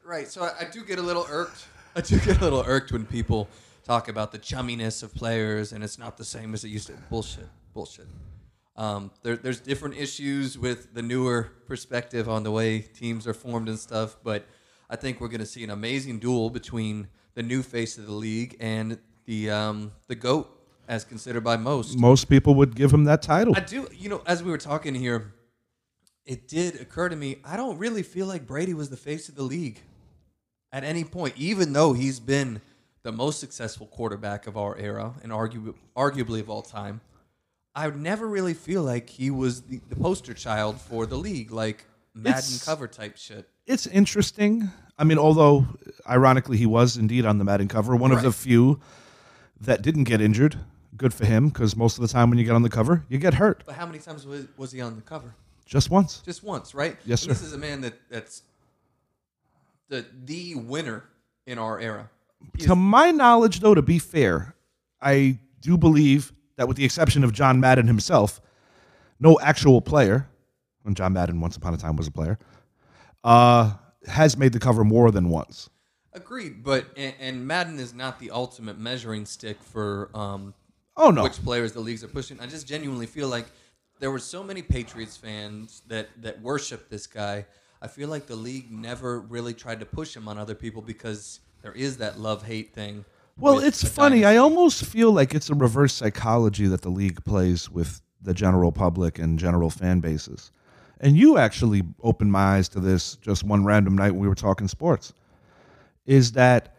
[0.04, 0.28] Right.
[0.28, 1.66] So I, I do get a little irked.
[1.96, 3.48] I do get a little irked when people
[3.82, 6.92] talk about the chumminess of players and it's not the same as it used to.
[7.08, 7.48] Bullshit.
[7.74, 8.06] Bullshit.
[8.76, 13.68] Um, there, there's different issues with the newer perspective on the way teams are formed
[13.68, 14.46] and stuff, but
[14.88, 18.12] I think we're going to see an amazing duel between the new face of the
[18.12, 20.48] league and the um, the goat,
[20.88, 21.98] as considered by most.
[21.98, 23.54] Most people would give him that title.
[23.56, 23.86] I do.
[23.92, 25.34] You know, as we were talking here,
[26.24, 27.36] it did occur to me.
[27.44, 29.82] I don't really feel like Brady was the face of the league
[30.72, 32.60] at any point, even though he's been
[33.02, 37.00] the most successful quarterback of our era and argu- arguably of all time.
[37.74, 41.50] I would never really feel like he was the, the poster child for the league,
[41.52, 43.48] like Madden It's- cover type shit.
[43.66, 44.70] it's interesting.
[44.98, 45.66] I mean, although
[46.08, 48.80] ironically he was indeed on the Madden cover, one of the few
[49.62, 50.56] that didn't get injured.
[50.96, 53.16] Good for him, because most of the time when you get on the cover, you
[53.16, 53.62] get hurt.
[53.64, 55.34] But how many times was, was he on the cover?
[55.64, 56.20] Just once.
[56.26, 56.96] Just once, right?
[57.06, 58.42] Yes, And This is a man that that's
[59.90, 61.04] the the winner
[61.46, 62.08] in our era.
[62.56, 64.54] He is To my knowledge, though, to be fair,
[65.02, 68.40] I do believe that with the exception of John Madden himself,
[69.18, 70.26] no actual player,
[70.86, 72.38] and John Madden once upon a time was a player,
[73.24, 73.74] uh,
[74.06, 75.68] has made the cover more than once.
[76.14, 80.54] Agreed, but and, and Madden is not the ultimate measuring stick for um,
[80.96, 81.22] Oh no.
[81.22, 82.40] which players the leagues are pushing.
[82.40, 83.46] I just genuinely feel like
[84.00, 87.46] there were so many Patriots fans that that worship this guy.
[87.82, 91.40] I feel like the league never really tried to push him on other people because
[91.62, 93.04] there is that love hate thing.
[93.38, 94.24] Well, it's funny.
[94.24, 98.70] I almost feel like it's a reverse psychology that the league plays with the general
[98.70, 100.52] public and general fan bases.
[101.00, 104.34] And you actually opened my eyes to this just one random night when we were
[104.34, 105.14] talking sports.
[106.04, 106.74] Is that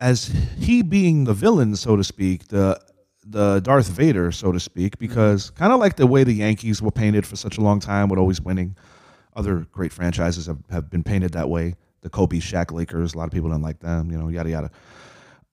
[0.00, 2.80] as he being the villain, so to speak, the
[3.24, 5.04] the Darth Vader, so to speak, mm-hmm.
[5.06, 8.08] because kind of like the way the Yankees were painted for such a long time
[8.08, 8.74] with always winning.
[9.38, 11.76] Other great franchises have, have been painted that way.
[12.02, 14.70] The Kobe Shaq Lakers, a lot of people don't like them, you know, yada yada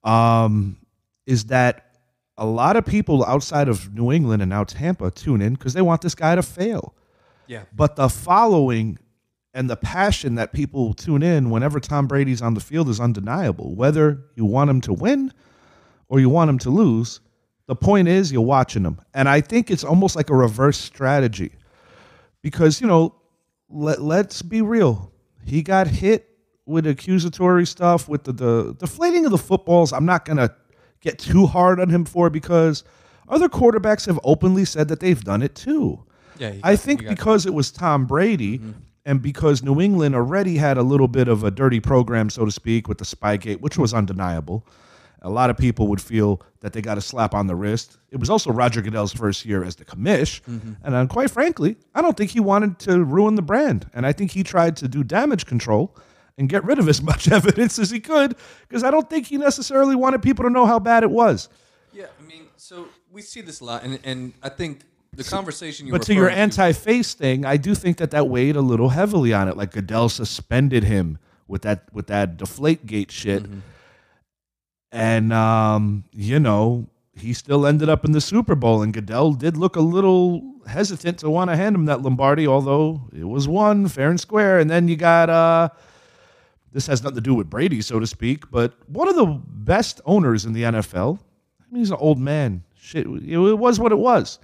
[0.06, 0.78] um,
[1.26, 1.98] is that
[2.38, 5.82] a lot of people outside of New England and now Tampa tune in because they
[5.82, 6.94] want this guy to fail.
[7.48, 7.64] Yeah.
[7.74, 9.00] But the following
[9.54, 13.74] and the passion that people tune in whenever Tom Brady's on the field is undeniable.
[13.74, 15.34] Whether you want him to win
[16.08, 17.22] or you want him to lose,
[17.68, 19.00] the point is you're watching him.
[19.14, 21.54] And I think it's almost like a reverse strategy
[22.42, 23.16] because, you know,
[23.76, 25.12] let, let's be real.
[25.44, 26.30] He got hit
[26.66, 29.94] with accusatory stuff with the, the deflating of the footballs.
[29.94, 30.54] I'm not going to
[31.02, 32.84] get too hard on him for because
[33.30, 36.04] other quarterbacks have openly said that they've done it too.
[36.40, 37.16] Yeah, you I think got- Mm-hmm.
[37.16, 38.60] because it was Tom Brady
[39.06, 42.52] and because New England already had a little bit of a dirty program, so to
[42.52, 44.66] speak, with the Spygate, which was undeniable.
[45.26, 47.98] A lot of people would feel that they got a slap on the wrist.
[48.12, 50.42] It was also Roger Goodell's first year as the commish.
[50.44, 50.74] Mm-hmm.
[50.84, 53.90] And uh, quite frankly, I don't think he wanted to ruin the brand.
[53.94, 55.96] And I think he tried to do damage control
[56.38, 58.36] and get rid of as much evidence as he could
[58.68, 61.50] because I don't think he necessarily wanted people to know how bad it was.
[61.92, 64.82] Yeah, I mean, so we see this a lot, and and I think
[65.14, 68.62] the conversation you But to your anti-face thing, I do think that that weighed a
[68.62, 69.58] little heavily on it.
[69.58, 73.60] Like Goodell suspended him with that with that deflate gate shit, Mm-hmm.
[74.96, 78.82] And um, you know he still ended up in the Super Bowl.
[78.82, 83.02] And Goodell did look a little hesitant to want to hand him that Lombardi, although
[83.14, 84.60] it was one fair and square.
[84.60, 85.70] And then you got uh,
[86.72, 90.02] this has nothing to do with Brady, so to speak, but one of the best
[90.06, 91.20] owners in the NFL.
[91.20, 92.64] I mean, he's an old man.
[92.76, 94.40] Shit, it was what it was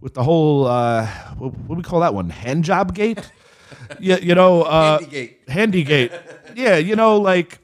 [0.00, 1.06] with the whole uh,
[1.38, 2.30] what, what do we call that one?
[2.30, 3.30] Hand job gate.
[4.00, 5.48] yeah, you know, uh, Handygate.
[5.48, 6.12] handy gate.
[6.54, 7.58] yeah, you know, like,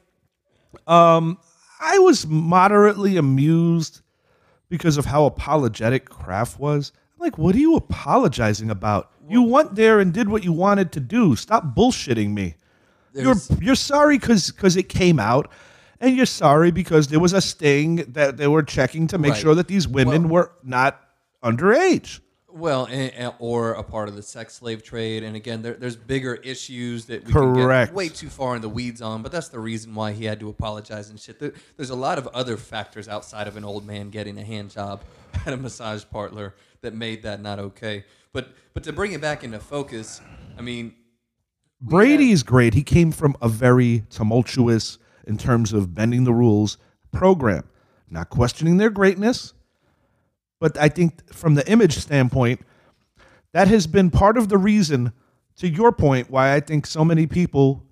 [0.87, 1.39] um,
[1.81, 4.01] I was moderately amused
[4.69, 6.93] because of how apologetic Kraft was.
[7.15, 9.11] I'm like, what are you apologizing about?
[9.29, 11.35] You went there and did what you wanted to do.
[11.37, 12.55] Stop bullshitting me.
[13.15, 15.51] You're you're sorry because because it came out,
[16.01, 19.41] and you're sorry because there was a sting that they were checking to make Right.
[19.41, 21.01] sure that these women Well- were not
[21.43, 22.21] underage.
[22.57, 25.97] Well, and, and- or a part of the sex slave trade, and again, there, there's
[25.97, 27.89] bigger issues that we Correct.
[27.89, 29.23] can get way too far in the weeds on.
[29.23, 31.39] But that's the reason why he had to apologize and shit.
[31.39, 34.71] There, there's a lot of other factors outside of an old man getting a hand
[34.71, 35.03] job
[35.47, 38.05] at a massage parlor that made that not okay.
[38.33, 40.21] But but to bring it back into focus,
[40.59, 40.95] I mean,
[41.81, 42.75] Brady's great.
[42.75, 46.79] He came from a very tumultuous, in terms of bending the rules,
[47.13, 47.65] program.
[48.09, 49.53] Not questioning their greatness,
[50.59, 52.61] but I think from the image standpoint,
[53.53, 55.13] that has been part of the reason,
[55.57, 57.87] to your point, why I think so many people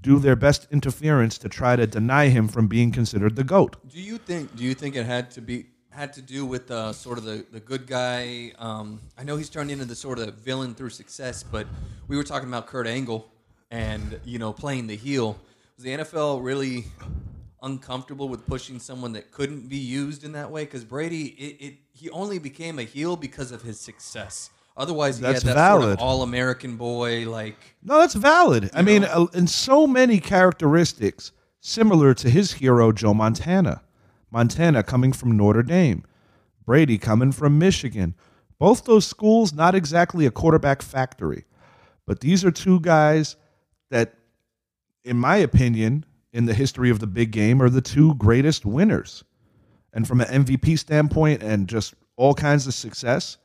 [0.00, 3.76] do their best interference to try to deny him from being considered the goat.
[3.88, 4.54] Do you think?
[4.56, 7.44] Do you think it had to be had to do with uh, sort of the,
[7.50, 8.52] the good guy?
[8.58, 11.66] Um, I know he's turned into the sort of villain through success, but
[12.06, 13.30] we were talking about Kurt Angle
[13.70, 15.38] and you know playing the heel.
[15.76, 16.84] Was the NFL really
[17.62, 20.64] uncomfortable with pushing someone that couldn't be used in that way?
[20.64, 24.50] Because Brady, it, it he only became a heel because of his success.
[24.76, 25.98] Otherwise, he That's had that sort valid.
[25.98, 27.28] of all-American boy.
[27.28, 28.70] Like, No, that's valid.
[28.72, 33.82] I mean, uh, in so many characteristics similar to his hero, Joe Montana.
[34.30, 36.04] Montana coming from Notre Dame,
[36.64, 38.14] Brady coming from Michigan.
[38.58, 41.44] Both those schools, not exactly a quarterback factory,
[42.06, 43.36] but these are two guys
[43.90, 44.14] that,
[45.04, 49.24] in my opinion, in the history of the big game, are the two greatest winners.
[49.92, 53.38] And from an MVP standpoint and just all kinds of success,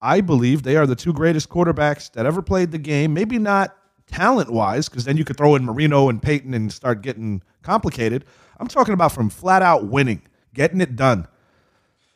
[0.00, 3.12] I believe they are the two greatest quarterbacks that ever played the game.
[3.12, 7.02] Maybe not talent wise, because then you could throw in Marino and Peyton and start
[7.02, 8.24] getting complicated.
[8.58, 10.22] I'm talking about from flat out winning,
[10.54, 11.26] getting it done.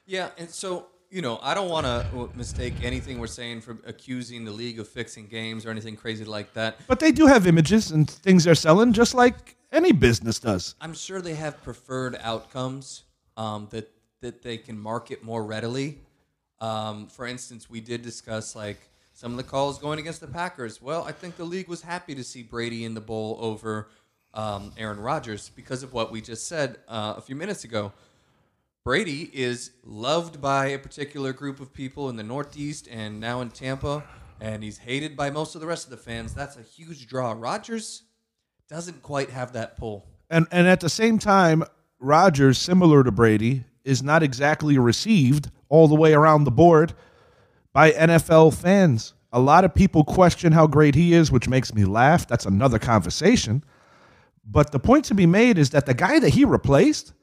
[0.06, 3.76] Yeah, and so you know, I don't want to uh, mistake anything we're saying for
[3.86, 6.78] accusing the league of fixing games or anything crazy like that.
[6.86, 10.74] But they do have images and things they're selling, just like any business does.
[10.80, 13.04] I'm sure they have preferred outcomes
[13.36, 15.98] um, that that they can market more readily.
[16.60, 18.78] Um, for instance, we did discuss like
[19.12, 20.80] some of the calls going against the Packers.
[20.80, 23.88] Well, I think the league was happy to see Brady in the bowl over
[24.32, 27.92] um, Aaron Rodgers because of what we just said uh, a few minutes ago.
[28.84, 33.50] Brady is loved by a particular group of people in the Northeast and now in
[33.50, 34.04] Tampa,
[34.40, 36.34] and he's hated by most of the rest of the fans.
[36.34, 37.32] That's a huge draw.
[37.32, 38.02] Rodgers
[38.68, 40.06] doesn't quite have that pull.
[40.30, 41.64] And and at the same time,
[41.98, 46.94] Rodgers, similar to Brady, is not exactly received all the way around the board
[47.72, 49.14] by NFL fans.
[49.32, 52.26] A lot of people question how great he is, which makes me laugh.
[52.26, 53.64] That's another conversation.
[54.44, 57.14] But the point to be made is that the guy that he replaced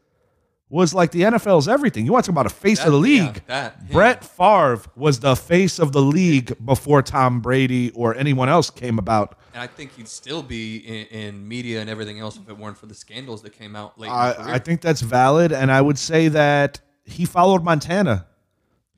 [0.69, 2.05] was like the NFL's everything.
[2.05, 3.43] You want to talk about a face of the That- yeah, league?
[3.47, 3.91] that, yeah.
[3.93, 8.99] Brett Favre was the face of the league before Tom Brady or anyone else came
[8.99, 9.35] about.
[9.53, 12.77] And I think he'd still be in, in media and everything else if it weren't
[12.77, 14.09] for the scandals that came out late.
[14.09, 14.47] in his career.
[14.47, 18.27] I, I think that's valid, and I would say that he followed Montana.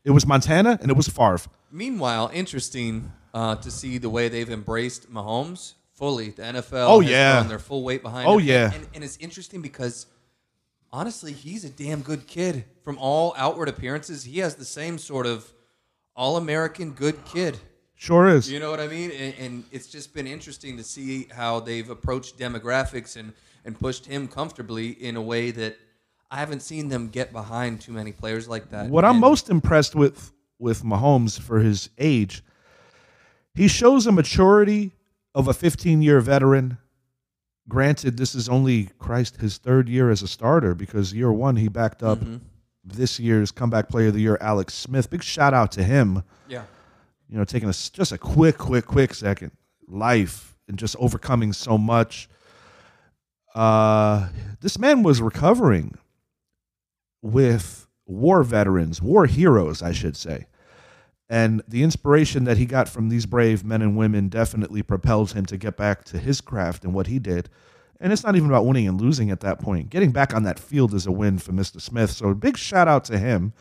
[0.03, 1.39] It was Montana, and it was Favre.
[1.71, 6.31] Meanwhile, interesting uh, to see the way they've embraced Mahomes fully.
[6.31, 7.43] The NFL Oh, has yeah.
[7.43, 8.45] their full weight behind Oh, him.
[8.47, 8.73] yeah.
[8.73, 10.07] And, and it's interesting because
[10.91, 12.65] honestly, he's a damn good kid.
[12.84, 15.51] From all outward appearances, he has the same sort of
[16.15, 17.58] all-American good kid.
[17.95, 18.51] Sure is.
[18.51, 19.12] You know what I mean?
[19.12, 24.06] And, and it's just been interesting to see how they've approached demographics and, and pushed
[24.06, 25.77] him comfortably in a way that
[26.32, 28.89] I haven't seen them get behind too many players like that.
[28.89, 32.43] What I'm most impressed with with Mahomes for his age,
[33.54, 34.91] he shows a maturity
[35.36, 36.77] of a 15 year veteran.
[37.69, 41.67] Granted, this is only Christ his third year as a starter because year one he
[41.67, 42.19] backed up
[42.84, 45.10] this year's comeback player of the year, Alex Smith.
[45.10, 46.24] Big shout out to him.
[46.47, 46.63] yeah.
[47.30, 49.52] you know, taking a, s- just a quick, quick, quick second,
[49.88, 52.28] life and just overcoming so much.
[53.54, 54.30] Uh,
[54.62, 55.95] this man was recovering
[57.21, 60.47] with war veterans, war heroes, I should say.
[61.32, 65.46] And the inspiration that he got from these brave men and women definitely propelled him
[65.46, 67.50] to get back to his craft and what he did.
[68.02, 69.89] And it's not even about winning and losing at that point.
[69.89, 71.80] Getting back on that field is a win for Mr.
[71.80, 72.12] Smith.
[72.12, 73.54] So a big shout out to him.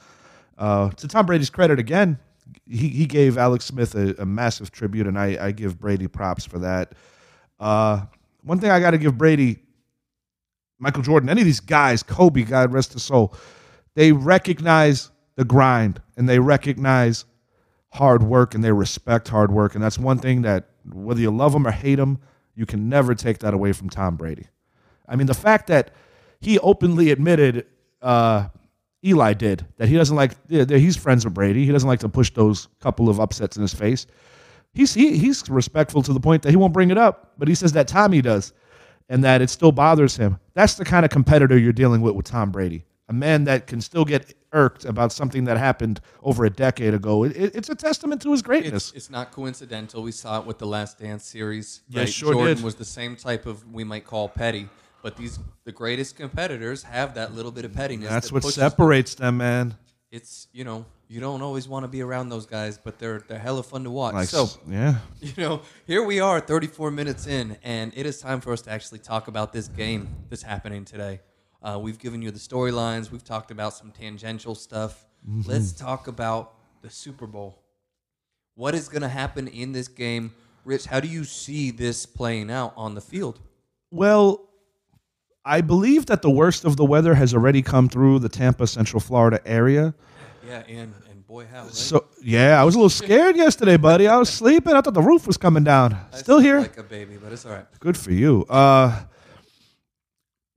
[0.59, 2.19] Uh, to Tom Brady's credit again,
[2.67, 6.45] he, he gave Alex Smith a, a massive tribute, and I, I give Brady props
[6.45, 6.97] for that.
[7.61, 8.01] Uh,
[8.43, 9.61] one thing I got to give Brady,
[10.81, 13.33] Michael Jordan, any of these guys, Kobe, God rest his soul,
[13.95, 17.27] they recognize the grind and they recognize
[17.93, 19.75] hard work and they respect hard work.
[19.75, 22.19] And that's one thing that, whether you love him or hate him,
[22.55, 24.47] you can never take that away from Tom Brady.
[25.09, 25.93] I mean, the fact that
[26.41, 27.67] he openly admitted,
[28.01, 28.49] uh,
[29.05, 31.65] Eli did, that he doesn't like, he's friends with Brady.
[31.65, 34.07] He doesn't like to push those couple of upsets in his face.
[34.73, 37.55] He's, he, he's respectful to the point that he won't bring it up, but he
[37.55, 38.53] says that Tommy does
[39.09, 40.39] and that it still bothers him.
[40.55, 42.85] That's the kind of competitor you're dealing with with Tom Brady.
[43.09, 47.25] A man that can still get irked about something that happened over a decade ago.
[47.25, 48.89] It, it- it's a testament to his greatness.
[48.89, 50.03] It's, it's not coincidental.
[50.03, 51.83] We saw it with the Last Dance series.
[51.89, 52.09] Yeah, right?
[52.09, 52.65] sure Jordan did.
[52.65, 54.69] was the same type of we might call petty,
[55.03, 58.09] but these the greatest competitors have that little bit of pettiness.
[58.09, 58.71] That's that what pushes them.
[58.71, 59.77] separates them, man.
[60.11, 63.39] It's you know you don't always want to be around those guys, but they're they're
[63.39, 64.15] hella fun to watch.
[64.15, 64.97] Like, so yeah.
[65.21, 68.71] you know, here we are, 34 minutes in, and it is time for us to
[68.71, 71.21] actually talk about this game that's happening today.
[71.63, 73.11] Uh, we've given you the storylines.
[73.11, 75.05] We've talked about some tangential stuff.
[75.29, 75.51] Mm-hmm.
[75.51, 77.63] Let's talk about the Super Bowl.
[78.55, 80.33] What is going to happen in this game?
[80.65, 83.41] Rich, how do you see this playing out on the field?
[83.91, 84.49] Well,
[85.45, 89.01] I believe that the worst of the weather has already come through the Tampa, Central
[89.01, 89.95] Florida area.
[90.47, 91.63] Yeah, and, and boy, how.
[91.63, 91.73] Right?
[91.73, 94.07] So yeah, I was a little scared yesterday, buddy.
[94.07, 94.75] I was sleeping.
[94.75, 95.95] I thought the roof was coming down.
[96.13, 96.61] I Still here.
[96.61, 97.67] Like a baby, but it's all right.
[97.79, 98.45] Good for you.
[98.49, 99.03] Uh,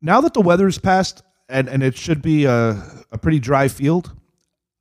[0.03, 4.11] now that the weather's passed and, and it should be a, a pretty dry field,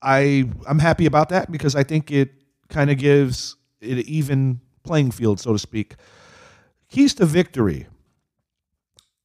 [0.03, 2.33] I I'm happy about that because I think it
[2.69, 5.95] kind of gives it an even playing field, so to speak.
[6.89, 7.87] Keys to victory.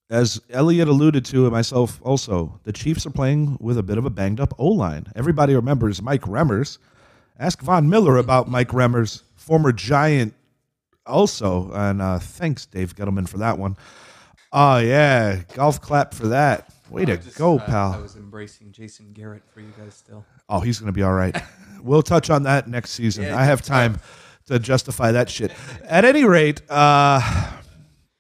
[0.10, 4.06] As Elliot alluded to, and myself also, the Chiefs are playing with a bit of
[4.06, 5.08] a banged up O line.
[5.16, 6.78] Everybody remembers Mike Remmers.
[7.38, 10.34] Ask Von Miller about Mike Remmers, former Giant,
[11.06, 11.72] also.
[11.74, 13.76] And uh, thanks, Dave Gettleman, for that one.
[14.52, 15.42] Oh, yeah.
[15.54, 16.74] Golf clap for that.
[16.90, 17.94] Way to just, go, uh, pal.
[17.94, 20.26] I was embracing Jason Garrett for you guys still.
[20.48, 21.36] Oh, he's going to be all right.
[21.84, 23.26] we'll touch on that next season.
[23.26, 24.00] Yeah, I have time
[24.48, 25.52] to justify that shit.
[25.84, 27.52] At any rate, uh,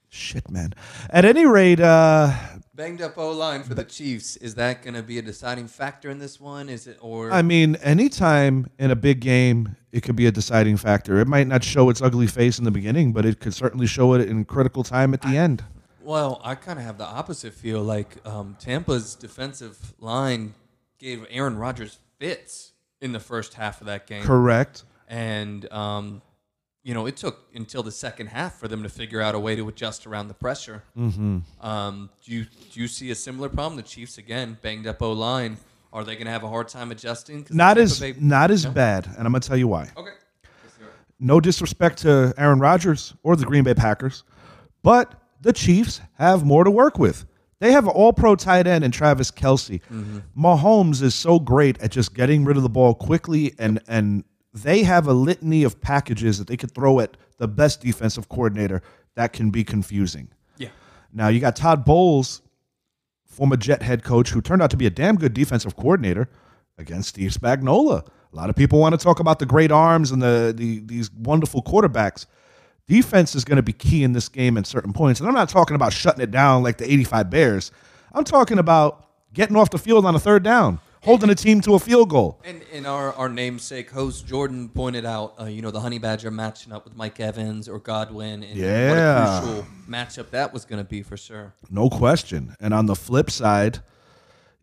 [0.10, 0.74] shit, man.
[1.10, 2.34] At any rate, uh,
[2.78, 4.38] Banged up O line for the Chiefs.
[4.38, 6.70] Is that going to be a deciding factor in this one?
[6.70, 10.78] Is it or I mean, anytime in a big game, it could be a deciding
[10.78, 11.20] factor.
[11.20, 14.14] It might not show its ugly face in the beginning, but it could certainly show
[14.14, 15.64] it in critical time at the end.
[16.08, 17.82] Well, I kind of have the opposite feel.
[17.84, 20.53] Like um, Tampa's defensive line
[20.99, 24.84] gave Aaron Rodgers fits in the first half of that game, Correct.
[25.10, 26.22] and um,
[26.82, 29.58] you know it took until the second half for them to figure out a way
[29.58, 30.82] to adjust around the pressure.
[30.97, 31.39] Mm-hmm.
[31.60, 33.76] Um, do you do you see a similar problem?
[33.76, 35.58] The Chiefs again banged up O line.
[35.91, 37.45] Are they going to have a hard time adjusting?
[37.49, 38.72] Not as Bay- not as No?
[38.72, 39.91] bad, and I'm gonna tell you why.
[39.97, 40.12] Okay.
[41.20, 44.24] No disrespect to Aaron Rodgers or the Green Bay Packers,
[44.84, 47.26] but the Chiefs have more to work with.
[47.60, 49.82] They have an all pro tight end in Travis Kelce.
[49.92, 50.20] Mm-hmm.
[50.38, 54.24] Mahomes is so great at just getting rid of the ball quickly, and, and
[54.54, 58.82] they have a litany of packages that they could throw at the best defensive coordinator
[59.16, 60.30] that can be confusing.
[60.58, 60.70] Yeah.
[61.12, 62.42] Now, you got Todd Bowles,
[63.26, 66.30] former Jet head coach, who turned out to be a damn good defensive coordinator
[66.78, 68.08] against Steve Spagnuolo.
[68.32, 71.12] A lot of people want to talk about the great arms and the, the these
[71.12, 72.28] wonderful quarterbacks.
[72.88, 75.20] Defense is going to be key in this game at certain points.
[75.20, 77.72] And I'm not talking about shutting it down like the 85 Bears.
[78.14, 81.74] I'm talking about getting off the field on a third down, holding a team to
[81.76, 82.40] a field goal.
[82.46, 86.32] And, and our, our namesake host Jordan pointed out, uh, you know, the Honey Badger
[86.32, 88.90] matching up with Mike Evans or Godwin, and Yeah.
[88.90, 91.54] what a crucial matchup that was going to be for sure.
[91.70, 92.56] No question.
[92.62, 93.80] And on the flip side,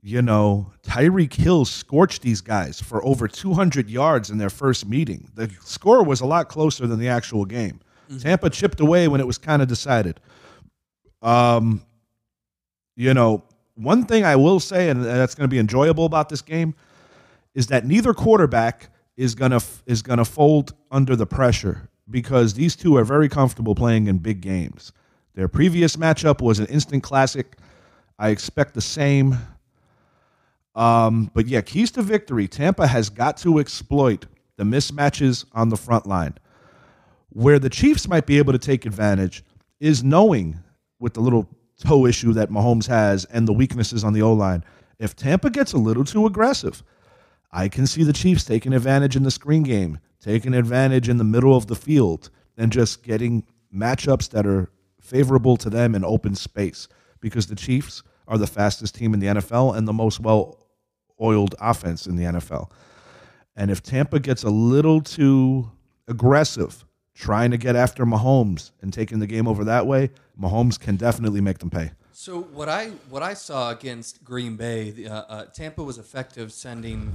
[0.03, 5.29] you know, Tyreek Hill scorched these guys for over 200 yards in their first meeting.
[5.35, 7.81] The score was a lot closer than the actual game.
[8.21, 10.21] Tampa chipped away when it was kind of decided.
[11.23, 11.83] Um,
[12.97, 13.45] you know,
[13.75, 16.75] one thing I will say, and that's going to be enjoyable about this game,
[17.55, 22.97] is that neither quarterback is gonna is gonna fold under the pressure because these two
[22.97, 24.93] are very comfortable playing in big games.
[25.35, 27.57] Their previous matchup was an instant classic.
[28.19, 29.37] I expect the same.
[30.75, 32.49] Um, but yeah, keys to victory.
[32.49, 34.27] Tampa has got to exploit
[34.57, 36.35] the mismatches on the front line.
[37.35, 39.45] Where the Chiefs might be able to take advantage
[39.81, 40.61] is knowing
[41.01, 44.65] with the little toe issue that Mahomes has and the weaknesses on the O line.
[44.99, 46.83] If Tampa gets a little too aggressive,
[47.51, 51.25] I can see the Chiefs taking advantage in the screen game, taking advantage in the
[51.25, 54.71] middle of the field, and just getting matchups that are
[55.01, 56.87] favorable to them in open space
[57.21, 60.69] because the Chiefs are the fastest team in the NFL and the most well
[61.21, 62.71] oiled offense in the NFL.
[63.57, 65.71] And if Tampa gets a little too
[66.09, 66.85] aggressive
[67.15, 70.11] trying to get after Mahomes and taking the game over that way,
[70.41, 71.93] Mahomes can definitely make them pay.
[72.13, 76.53] So what I what I saw against Green Bay, the, uh, uh, Tampa was effective
[76.53, 77.13] sending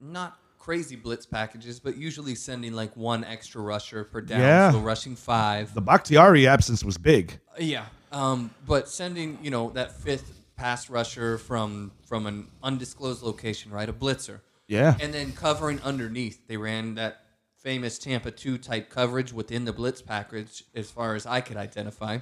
[0.00, 4.70] not crazy blitz packages, but usually sending like one extra rusher per down, Yeah.
[4.72, 5.72] so rushing five.
[5.74, 7.38] The Bakhtiari absence was big.
[7.58, 13.72] Yeah, um, but sending you know that fifth pass rusher from from an undisclosed location,
[13.72, 13.88] right?
[13.88, 14.40] A blitzer.
[14.68, 14.96] Yeah.
[15.00, 17.24] And then covering underneath, they ran that
[17.62, 22.18] famous Tampa two type coverage within the blitz package, as far as I could identify.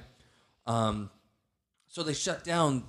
[0.67, 1.09] Um,
[1.87, 2.83] so they shut down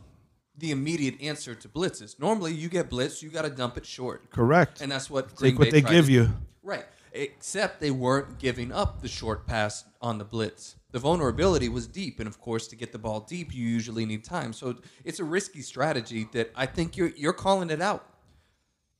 [0.56, 2.18] the immediate answer to blitzes.
[2.18, 4.80] Normally, you get blitz, you got to dump it short, Correct.
[4.80, 6.30] and that's what Green Take what Bay they give you.
[6.62, 6.84] Right.
[7.12, 10.76] Except they weren't giving up the short pass on the blitz.
[10.92, 14.24] The vulnerability was deep, and of course, to get the ball deep, you usually need
[14.24, 14.52] time.
[14.52, 18.06] So it's a risky strategy that I think you're you're calling it out.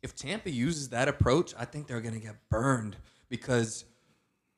[0.03, 2.96] If Tampa uses that approach, I think they're going to get burned
[3.31, 3.87] because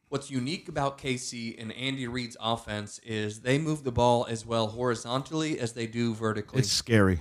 [0.09, 4.67] what's unique about KC and Andy Reid's offense is they move the ball as well
[4.67, 7.21] horizontally as they do vertically It's scary.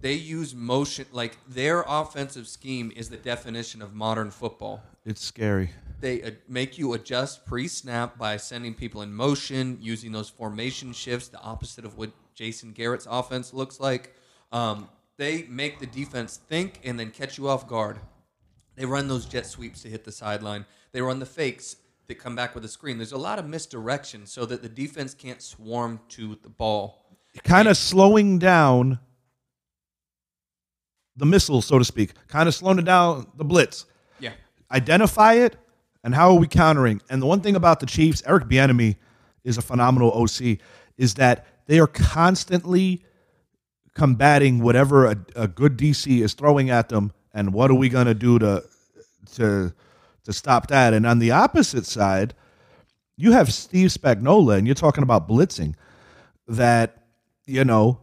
[0.00, 4.82] they use motion like their offensive scheme is the definition of modern football.
[5.04, 5.70] It's scary.
[6.00, 11.28] They uh, make you adjust pre-snap by sending people in motion, using those formation shifts,
[11.28, 14.14] the opposite of what Jason Garrett's offense looks like.
[14.52, 17.98] Um, they make the defense think and then catch you off guard.
[18.76, 20.66] They run those jet sweeps to hit the sideline.
[20.92, 21.76] They run the fakes
[22.08, 22.98] that come back with a screen.
[22.98, 27.02] There's a lot of misdirection so that the defense can't swarm to the ball.
[27.42, 28.98] Kind of slowing down
[31.16, 32.12] the missile, so to speak.
[32.28, 33.86] Kind of slowing it down the blitz.
[34.20, 34.32] Yeah.
[34.70, 35.56] Identify it,
[36.04, 37.00] and how are we countering?
[37.10, 38.96] And the one thing about the Chiefs, Eric Bieniemy
[39.44, 40.58] is a phenomenal OC,
[40.96, 43.02] is that they are constantly
[43.94, 48.06] combating whatever a, a good DC is throwing at them, and what are we going
[48.06, 48.64] to do to
[49.34, 49.72] to
[50.24, 50.94] to stop that?
[50.94, 52.34] And on the opposite side,
[53.16, 55.74] you have Steve Spagnuolo, and you're talking about blitzing
[56.48, 57.04] that
[57.44, 58.00] you know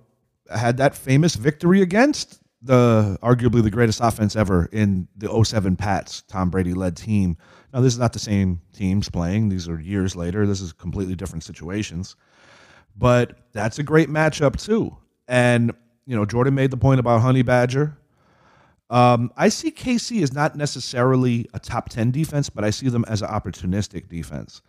[0.54, 6.22] had that famous victory against the arguably the greatest offense ever in the 07 Pats
[6.28, 7.36] Tom Brady led team.
[7.74, 9.50] Now this is not the same teams playing.
[9.50, 10.46] These are years later.
[10.46, 12.16] This is completely different situations.
[12.96, 14.96] But that's a great matchup too.
[15.28, 15.74] And
[16.06, 17.98] you know, Jordan made the point about Honey Badger.
[18.90, 23.06] Um, I see KC as not necessarily a top 10 defense, but I see them
[23.08, 24.62] as an opportunistic defense.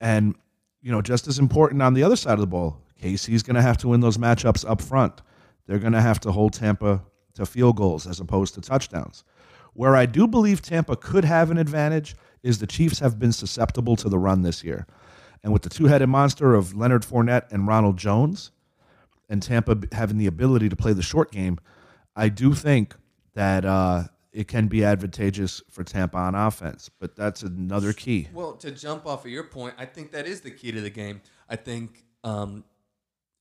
[0.00, 0.34] And,
[0.82, 3.56] you know, just as important on the other side of the ball, KC is going
[3.56, 5.20] to have to win those matchups up front.
[5.66, 7.02] They're going to have to hold Tampa
[7.34, 9.24] to field goals as opposed to touchdowns.
[9.74, 13.96] Where I do believe Tampa could have an advantage is the Chiefs have been susceptible
[13.96, 14.86] to the run this year.
[15.42, 18.52] And with the two headed monster of Leonard Fournette and Ronald Jones,
[19.28, 21.58] and Tampa having the ability to play the short game,
[22.14, 22.94] I do think
[23.34, 26.90] that uh, it can be advantageous for Tampa on offense.
[26.98, 28.28] But that's another key.
[28.32, 30.90] Well, to jump off of your point, I think that is the key to the
[30.90, 31.20] game.
[31.48, 32.64] I think um,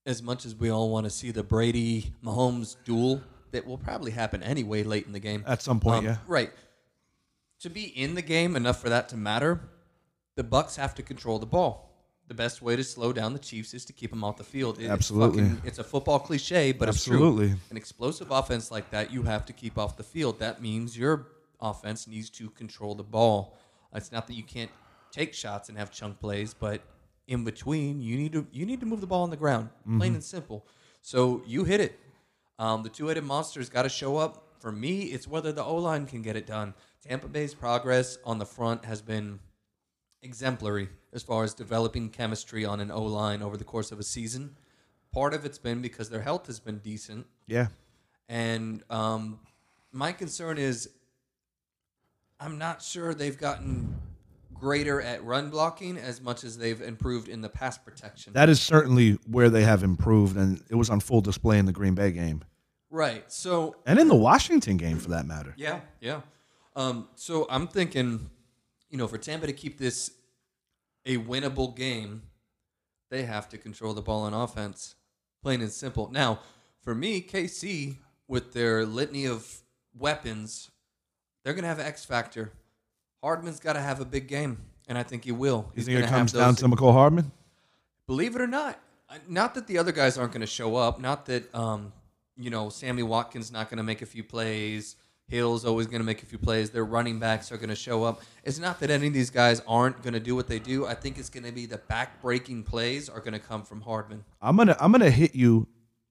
[0.06, 3.22] as much as we all want to see the Brady Mahomes duel,
[3.52, 5.44] that will probably happen anyway late in the game.
[5.48, 6.18] At some point, Um, yeah.
[6.28, 6.52] Right.
[7.62, 9.62] To be in the game enough for that to matter,
[10.36, 11.93] the Bucks have to control the ball.
[12.28, 14.80] The best way to slow down the Chiefs is to keep them off the field.
[14.80, 15.43] It- it's Absolutely.
[15.43, 17.49] fucking- It's, a football cliche, but it's Absolutely.
[17.49, 17.57] true.
[17.69, 20.39] An explosive offense like that, you have to keep off the field.
[20.39, 21.28] That means your
[21.59, 23.57] offense needs to control the ball.
[23.93, 24.71] It's not that you can't
[25.11, 26.82] take shots and have chunk plays, but
[27.28, 30.13] in between, you need to you need to move the ball on the ground, plain
[30.13, 30.65] and simple.
[31.01, 31.99] So you hit it.
[32.59, 34.47] Um, the two-headed monster's got to show up.
[34.59, 36.74] For me, it's whether the O line can get it done.
[37.05, 39.39] Tampa Bay's progress on the front has been
[40.21, 44.03] exemplary as far as developing chemistry on an O line over the course of a
[44.03, 44.55] season.
[45.14, 47.68] Part of it's been because their health has been decent, Yeah.
[48.28, 49.39] and um,
[49.91, 50.89] my concern is
[52.39, 53.95] I'm not sure they've gotten
[54.53, 58.34] greater at run blocking as much as they've improved in the pass protection.
[58.34, 61.72] That is certainly where they have improved, and it was on full display in the
[61.74, 62.43] Green Bay game
[62.89, 63.32] right.
[63.32, 65.53] So and in the Washington game for that matter.
[65.57, 66.22] Yeah, yeah.
[66.76, 68.30] Um, so I'm thinking,
[68.89, 70.11] you know, for Tampa to keep this
[71.06, 72.24] a winnable game,
[73.10, 74.95] they have to control the ball on offense,
[75.41, 76.10] plain and simple.
[76.12, 76.39] Now,
[76.82, 77.97] for me, KC
[78.28, 79.62] with their litany of
[79.97, 80.72] weapons,
[81.43, 82.51] they're gonna have an X factor.
[83.22, 85.72] Hardman's got to have a big game, and I think he will.
[85.74, 87.32] He's gonna have comes down to Mecole Hardman?
[88.06, 88.78] Believe it or not,
[89.28, 90.99] not that the other guys aren't going to show up.
[90.99, 91.93] Not that um,
[92.38, 94.95] you know Sammy Watkins not going to make a few plays.
[95.28, 96.69] Hill's always going to make a few plays.
[96.69, 98.21] Their running backs are going to show up.
[98.43, 100.86] It's not that any of these guys aren't going to do what they do.
[100.86, 104.24] I think it's going to be the back-breaking plays are going to come from Hardman.
[104.41, 105.67] I'm gonna I'm gonna hit you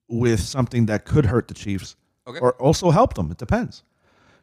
[0.09, 1.95] with something that could hurt the Chiefs,
[2.27, 2.39] Okay.
[2.39, 3.31] or also help them.
[3.31, 3.83] It depends.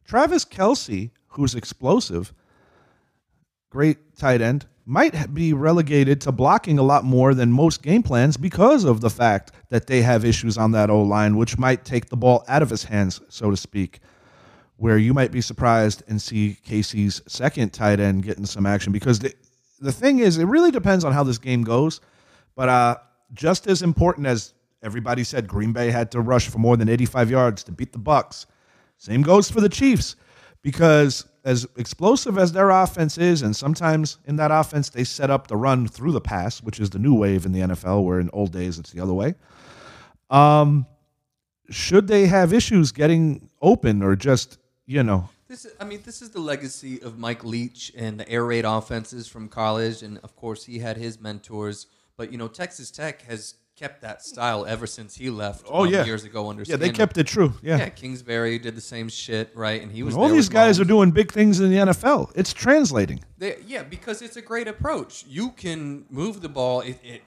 [0.04, 2.32] Travis Kelce, who's explosive,
[3.70, 8.36] great tight end, might be relegated to blocking a lot more than most game plans
[8.36, 12.08] because of the fact that they have issues on that O line, which might take
[12.08, 14.00] the ball out of his hands, so to speak.
[14.80, 19.18] Where you might be surprised and see KC's second tight end getting some action because
[19.18, 19.34] the,
[19.78, 22.00] the thing is, it really depends on how this game goes.
[22.56, 22.96] But uh,
[23.34, 27.30] just as important as everybody said, Green Bay had to rush for more than 85
[27.30, 28.46] yards to beat the Bucks.
[28.96, 30.16] Same goes for the Chiefs
[30.62, 35.46] because as explosive as their offense is, and sometimes in that offense they set up
[35.46, 38.30] the run through the pass, which is the new wave in the NFL, where in
[38.32, 39.34] old days it's the other way.
[40.28, 40.86] Um,
[41.70, 44.58] should they have issues getting open or just
[44.90, 48.28] you know This is, I mean, this is the legacy of Mike Leach and the
[48.28, 51.86] air raid offenses from college, and of course he had his mentors.
[52.16, 55.64] But you know, Texas Tech has kept that style ever since he left.
[55.68, 56.04] Oh, um, yeah.
[56.04, 57.78] years ago under yeah they kept it true yeah.
[57.78, 59.80] Yeah, Kingsbury did the same shit, right?
[59.80, 60.82] And he was All these guys Mahomes.
[60.82, 62.32] are doing big things in the NFL.
[62.34, 63.20] It's translating.
[63.38, 65.24] They, yeah, because it's a great approach.
[65.26, 66.80] You can move the ball.
[66.82, 67.22] It, it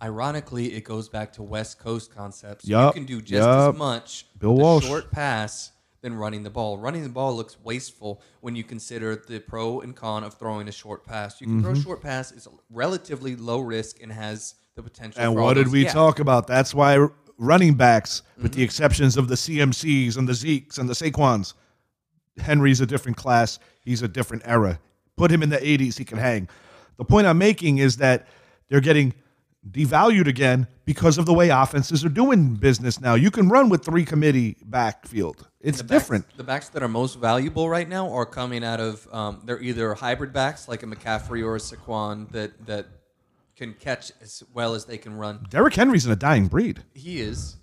[0.00, 2.64] ironically, it goes back to West Coast concepts.
[2.66, 3.74] you can do just yup.
[3.74, 4.86] as much Bill with a Walsh.
[4.86, 6.78] short pass than running the ball.
[6.78, 10.72] Running the ball looks wasteful when you consider the pro and con of throwing a
[10.72, 11.40] short pass.
[11.40, 15.22] You can throw a short pass; it's relatively low risk and has the potential.
[15.22, 15.92] And what did we yeah.
[15.92, 16.46] talk about?
[16.46, 18.64] That's why running backs, with the mm-hmm.
[18.64, 21.54] exceptions of the CMCs and the Zekes and the Saquons,
[22.38, 23.58] Henry's a different class.
[23.80, 24.78] He's a different era.
[25.16, 26.48] Put him in the 80s, he can hang.
[26.96, 28.26] The point I'm making is that
[28.68, 29.14] they're getting
[29.68, 33.14] devalued again because of the way offenses are doing business now.
[33.14, 35.48] You can run with three committee backfield.
[35.60, 36.36] It's The backs- different.
[36.36, 39.94] the backs that are most valuable right now are coming out of um, they're either
[39.94, 42.86] hybrid backs like a McCaffrey or a Saquon that that
[43.56, 45.44] can catch as well as they can run.
[45.50, 46.84] Derrick Henry's in a dying breed.
[46.94, 47.56] He is,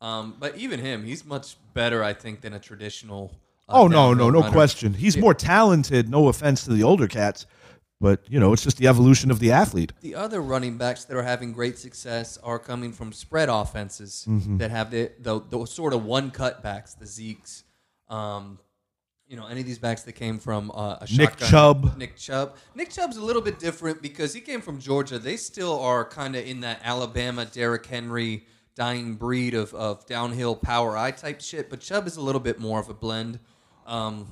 [0.00, 3.30] um, but even him, he's much better, I think, than a traditional.
[3.68, 4.50] uh, Oh no, no, no runner.
[4.52, 4.94] question.
[4.94, 6.08] He's more talented.
[6.08, 7.44] No offense to the older cats,
[8.00, 9.92] but you know, it's just the evolution of the athlete.
[10.00, 14.58] The other running backs that are having great success are coming from spread offenses Mm-hmm.
[14.58, 17.62] that have the, the the sort of one cut backs, the Zekes.
[18.08, 18.58] Um,
[19.26, 21.96] you know, any of these backs that came from uh, a Nick Chubb.
[21.96, 22.56] Nick Chubb.
[22.74, 25.18] Nick Chubb's a little bit different because he came from Georgia.
[25.18, 28.44] They still are kind of in that Alabama Derrick Henry
[28.76, 31.70] dying breed of, of downhill power eye type shit.
[31.70, 33.38] But Chubb is a little bit more of a blend.
[33.86, 34.26] Um,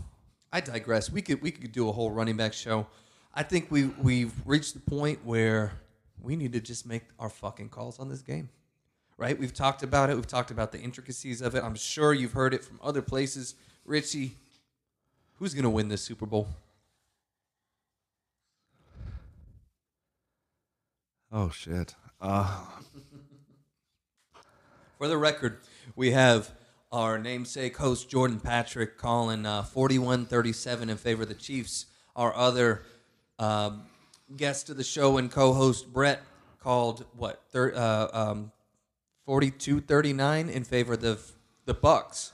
[0.53, 1.11] I digress.
[1.11, 2.87] We could we could do a whole running back show.
[3.35, 5.73] I think we we've reached the point where
[6.21, 8.51] we need to just make our fucking calls on this game.
[9.17, 9.39] Right?
[9.39, 10.17] We've talked about it.
[10.17, 11.63] We've talked about the intricacies of it.
[11.63, 13.55] I'm sure you've heard it from other places.
[13.85, 14.33] Richie,
[15.39, 16.49] who's going to win this Super Bowl?
[21.31, 21.95] Oh shit.
[22.21, 22.61] Uh,
[24.99, 25.59] For the record,
[25.97, 26.53] we have
[26.93, 31.87] our namesake host Jordan Patrick calling uh, 41-37 in favor of the Chiefs.
[32.15, 32.83] Our other
[33.43, 33.83] um,
[34.37, 36.23] guest of the show and co-host Brett
[36.61, 38.53] called what thir- uh, um,
[39.29, 41.19] 42-39 in favor of the
[41.65, 42.33] the Bucks.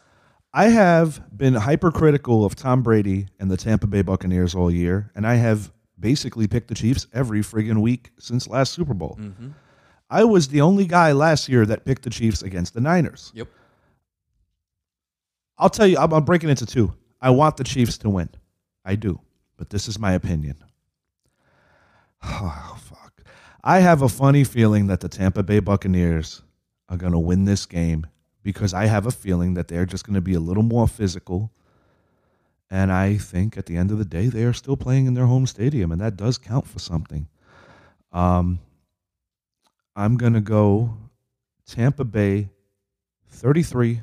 [0.55, 5.27] I have been hypercritical of Tom Brady and the Tampa Bay Buccaneers all year, and
[5.27, 9.19] I have basically picked the Chiefs every friggin' week since last Super Bowl.
[10.09, 13.31] I was the only guy last year that picked the Chiefs against the Niners.
[13.35, 13.49] Yep.
[15.59, 16.95] I'll tell you, I'm, I'm breaking into two.
[17.21, 18.31] I want the Chiefs to win.
[18.85, 19.21] I do.
[19.59, 20.57] But this is my opinion.
[22.41, 23.23] Oh, fuck.
[23.65, 26.43] I have a funny feeling that the Tampa Bay Buccaneers
[26.89, 28.07] are going to win this game
[28.43, 31.53] because I have a feeling that they're just going to be a little more physical.
[32.71, 35.27] And I think at the end of the day, they are still playing in their
[35.27, 37.29] home stadium, and that does count for something.
[38.13, 38.61] Um,
[39.97, 40.97] I'm going to go
[41.67, 42.51] Tampa Bay
[43.31, 44.01] 33,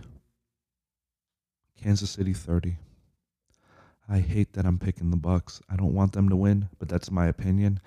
[1.82, 2.78] Kansas City 30.
[4.07, 5.61] I hate that I'm picking the Bucks.
[5.70, 7.80] I don't want them to win, but that's my opinion.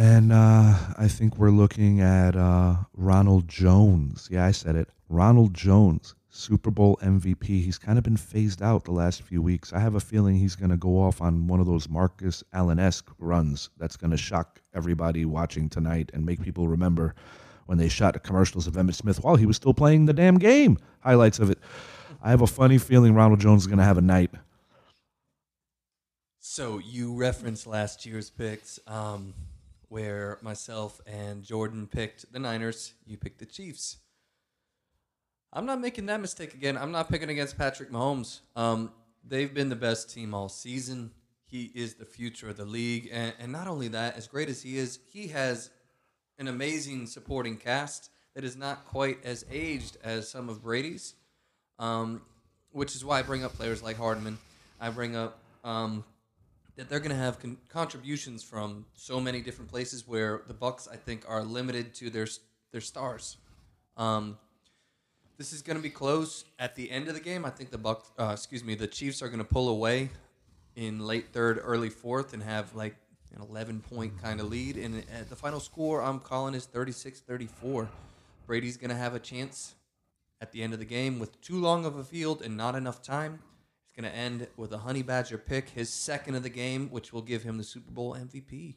[0.00, 4.28] And uh, I think we're looking at uh, Ronald Jones.
[4.30, 4.88] Yeah, I said it.
[5.10, 7.44] Ronald Jones, Super Bowl MVP.
[7.44, 9.74] He's kind of been phased out the last few weeks.
[9.74, 12.78] I have a feeling he's going to go off on one of those Marcus Allen
[12.78, 17.14] esque runs that's going to shock everybody watching tonight and make people remember
[17.66, 20.78] when they shot commercials of Emmitt Smith while he was still playing the damn game.
[21.00, 21.58] Highlights of it.
[22.22, 24.30] I have a funny feeling Ronald Jones is going to have a night.
[26.38, 29.34] So you referenced last year's picks, um,
[29.90, 32.94] where myself and Jordan picked the Niners.
[33.04, 33.98] You picked the Chiefs.
[35.52, 36.78] I'm not making that mistake again.
[36.78, 38.40] I'm not picking against Patrick Mahomes.
[38.56, 38.92] Um,
[39.28, 41.10] they've been the best team all season.
[41.44, 44.62] He is the future of the league, and, and not only that, as great as
[44.62, 45.70] he is, he has
[46.38, 51.14] an amazing supporting cast that is not quite as aged as some of Brady's.
[51.80, 52.22] Um,
[52.72, 54.38] which is why I bring up players like Hardman.
[54.80, 56.04] I bring up um,
[56.80, 60.88] that they're going to have con- contributions from so many different places where the Bucks,
[60.90, 62.26] I think, are limited to their
[62.72, 63.36] their stars.
[63.98, 64.38] Um,
[65.36, 67.44] this is going to be close at the end of the game.
[67.44, 70.08] I think the Bucks, uh, excuse me, the Chiefs are going to pull away
[70.74, 72.96] in late third, early fourth, and have like
[73.36, 74.78] an 11 point kind of lead.
[74.78, 77.90] And at the final score, I'm calling is 36 34.
[78.46, 79.74] Brady's going to have a chance
[80.40, 83.02] at the end of the game with too long of a field and not enough
[83.02, 83.40] time.
[84.00, 87.20] Going to end with a Honey Badger pick, his second of the game, which will
[87.20, 88.76] give him the Super Bowl MVP.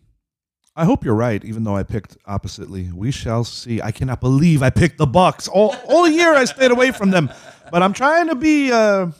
[0.75, 2.91] I hope you're right, even though I picked oppositely.
[2.93, 3.81] We shall see.
[3.81, 5.47] I cannot believe I picked the Bucks.
[5.47, 7.31] All, all year I stayed away from them.
[7.71, 9.11] But I'm trying to be uh,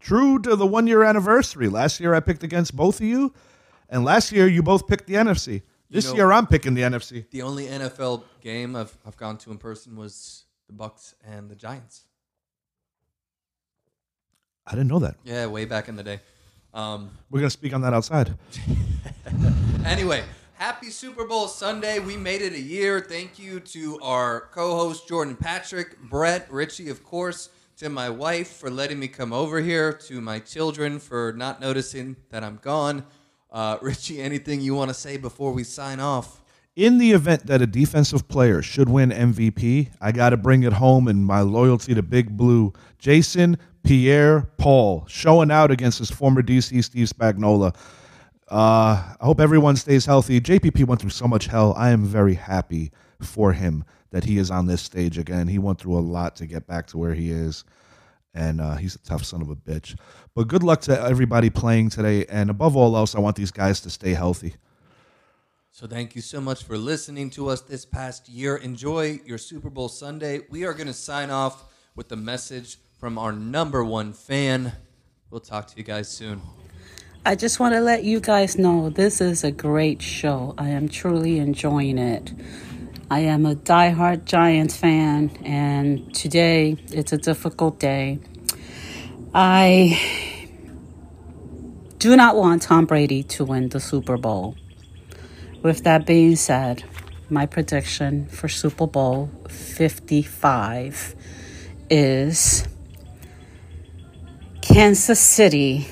[0.00, 1.68] true to the one year anniversary.
[1.68, 3.32] Last year I picked against both of you,
[3.88, 5.62] and last year you both picked the NFC.
[5.88, 7.30] This know- year I'm picking the NFC.
[7.30, 11.54] The only NFL game I've, I've gone to in person was the Bucks and the
[11.54, 12.06] Giants.
[14.66, 15.16] I didn't know that.
[15.24, 16.20] Yeah, way back in the day.
[16.72, 18.34] Um, We're going to speak on that outside.
[19.84, 21.98] anyway, Happy Super Bowl Sunday.
[21.98, 23.00] We made it a year.
[23.00, 28.48] Thank you to our co host, Jordan Patrick, Brett, Richie, of course, to my wife
[28.48, 33.04] for letting me come over here, to my children for not noticing that I'm gone.
[33.50, 36.40] Uh, Richie, anything you want to say before we sign off?
[36.76, 40.72] In the event that a defensive player should win MVP, I got to bring it
[40.72, 42.72] home in my loyalty to Big Blue.
[42.98, 47.76] Jason Pierre Paul showing out against his former DC Steve Spagnuolo.
[48.50, 50.40] Uh, I hope everyone stays healthy.
[50.40, 51.74] JPP went through so much hell.
[51.76, 55.48] I am very happy for him that he is on this stage again.
[55.48, 57.64] He went through a lot to get back to where he is,
[58.32, 59.98] and uh, he's a tough son of a bitch.
[60.34, 63.80] But good luck to everybody playing today, and above all else, I want these guys
[63.80, 64.54] to stay healthy.
[65.72, 68.56] So thank you so much for listening to us this past year.
[68.56, 70.40] Enjoy your Super Bowl Sunday.
[70.48, 71.64] We are going to sign off
[71.96, 74.72] with the message from our number one fan.
[75.30, 76.40] We'll talk to you guys soon.
[77.26, 80.54] I just want to let you guys know this is a great show.
[80.58, 82.32] I am truly enjoying it.
[83.10, 88.18] I am a diehard Giants fan, and today it's a difficult day.
[89.34, 90.00] I
[91.98, 94.56] do not want Tom Brady to win the Super Bowl.
[95.62, 96.84] With that being said,
[97.30, 101.16] my prediction for Super Bowl 55
[101.88, 102.68] is
[104.74, 105.86] Kansas City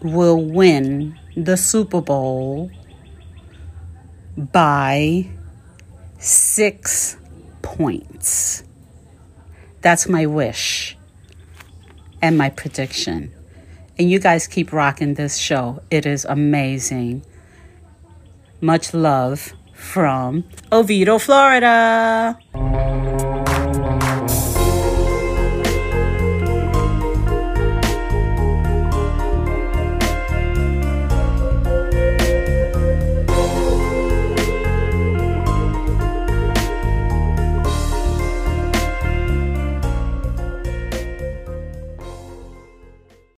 [0.00, 2.70] will win the Super Bowl
[4.38, 5.28] by
[6.18, 7.18] six
[7.60, 8.64] points.
[9.82, 10.96] That's my wish
[12.22, 13.30] and my prediction.
[13.98, 15.82] And you guys keep rocking this show.
[15.90, 17.22] It is amazing.
[18.62, 22.38] Much love from Oviedo, Florida.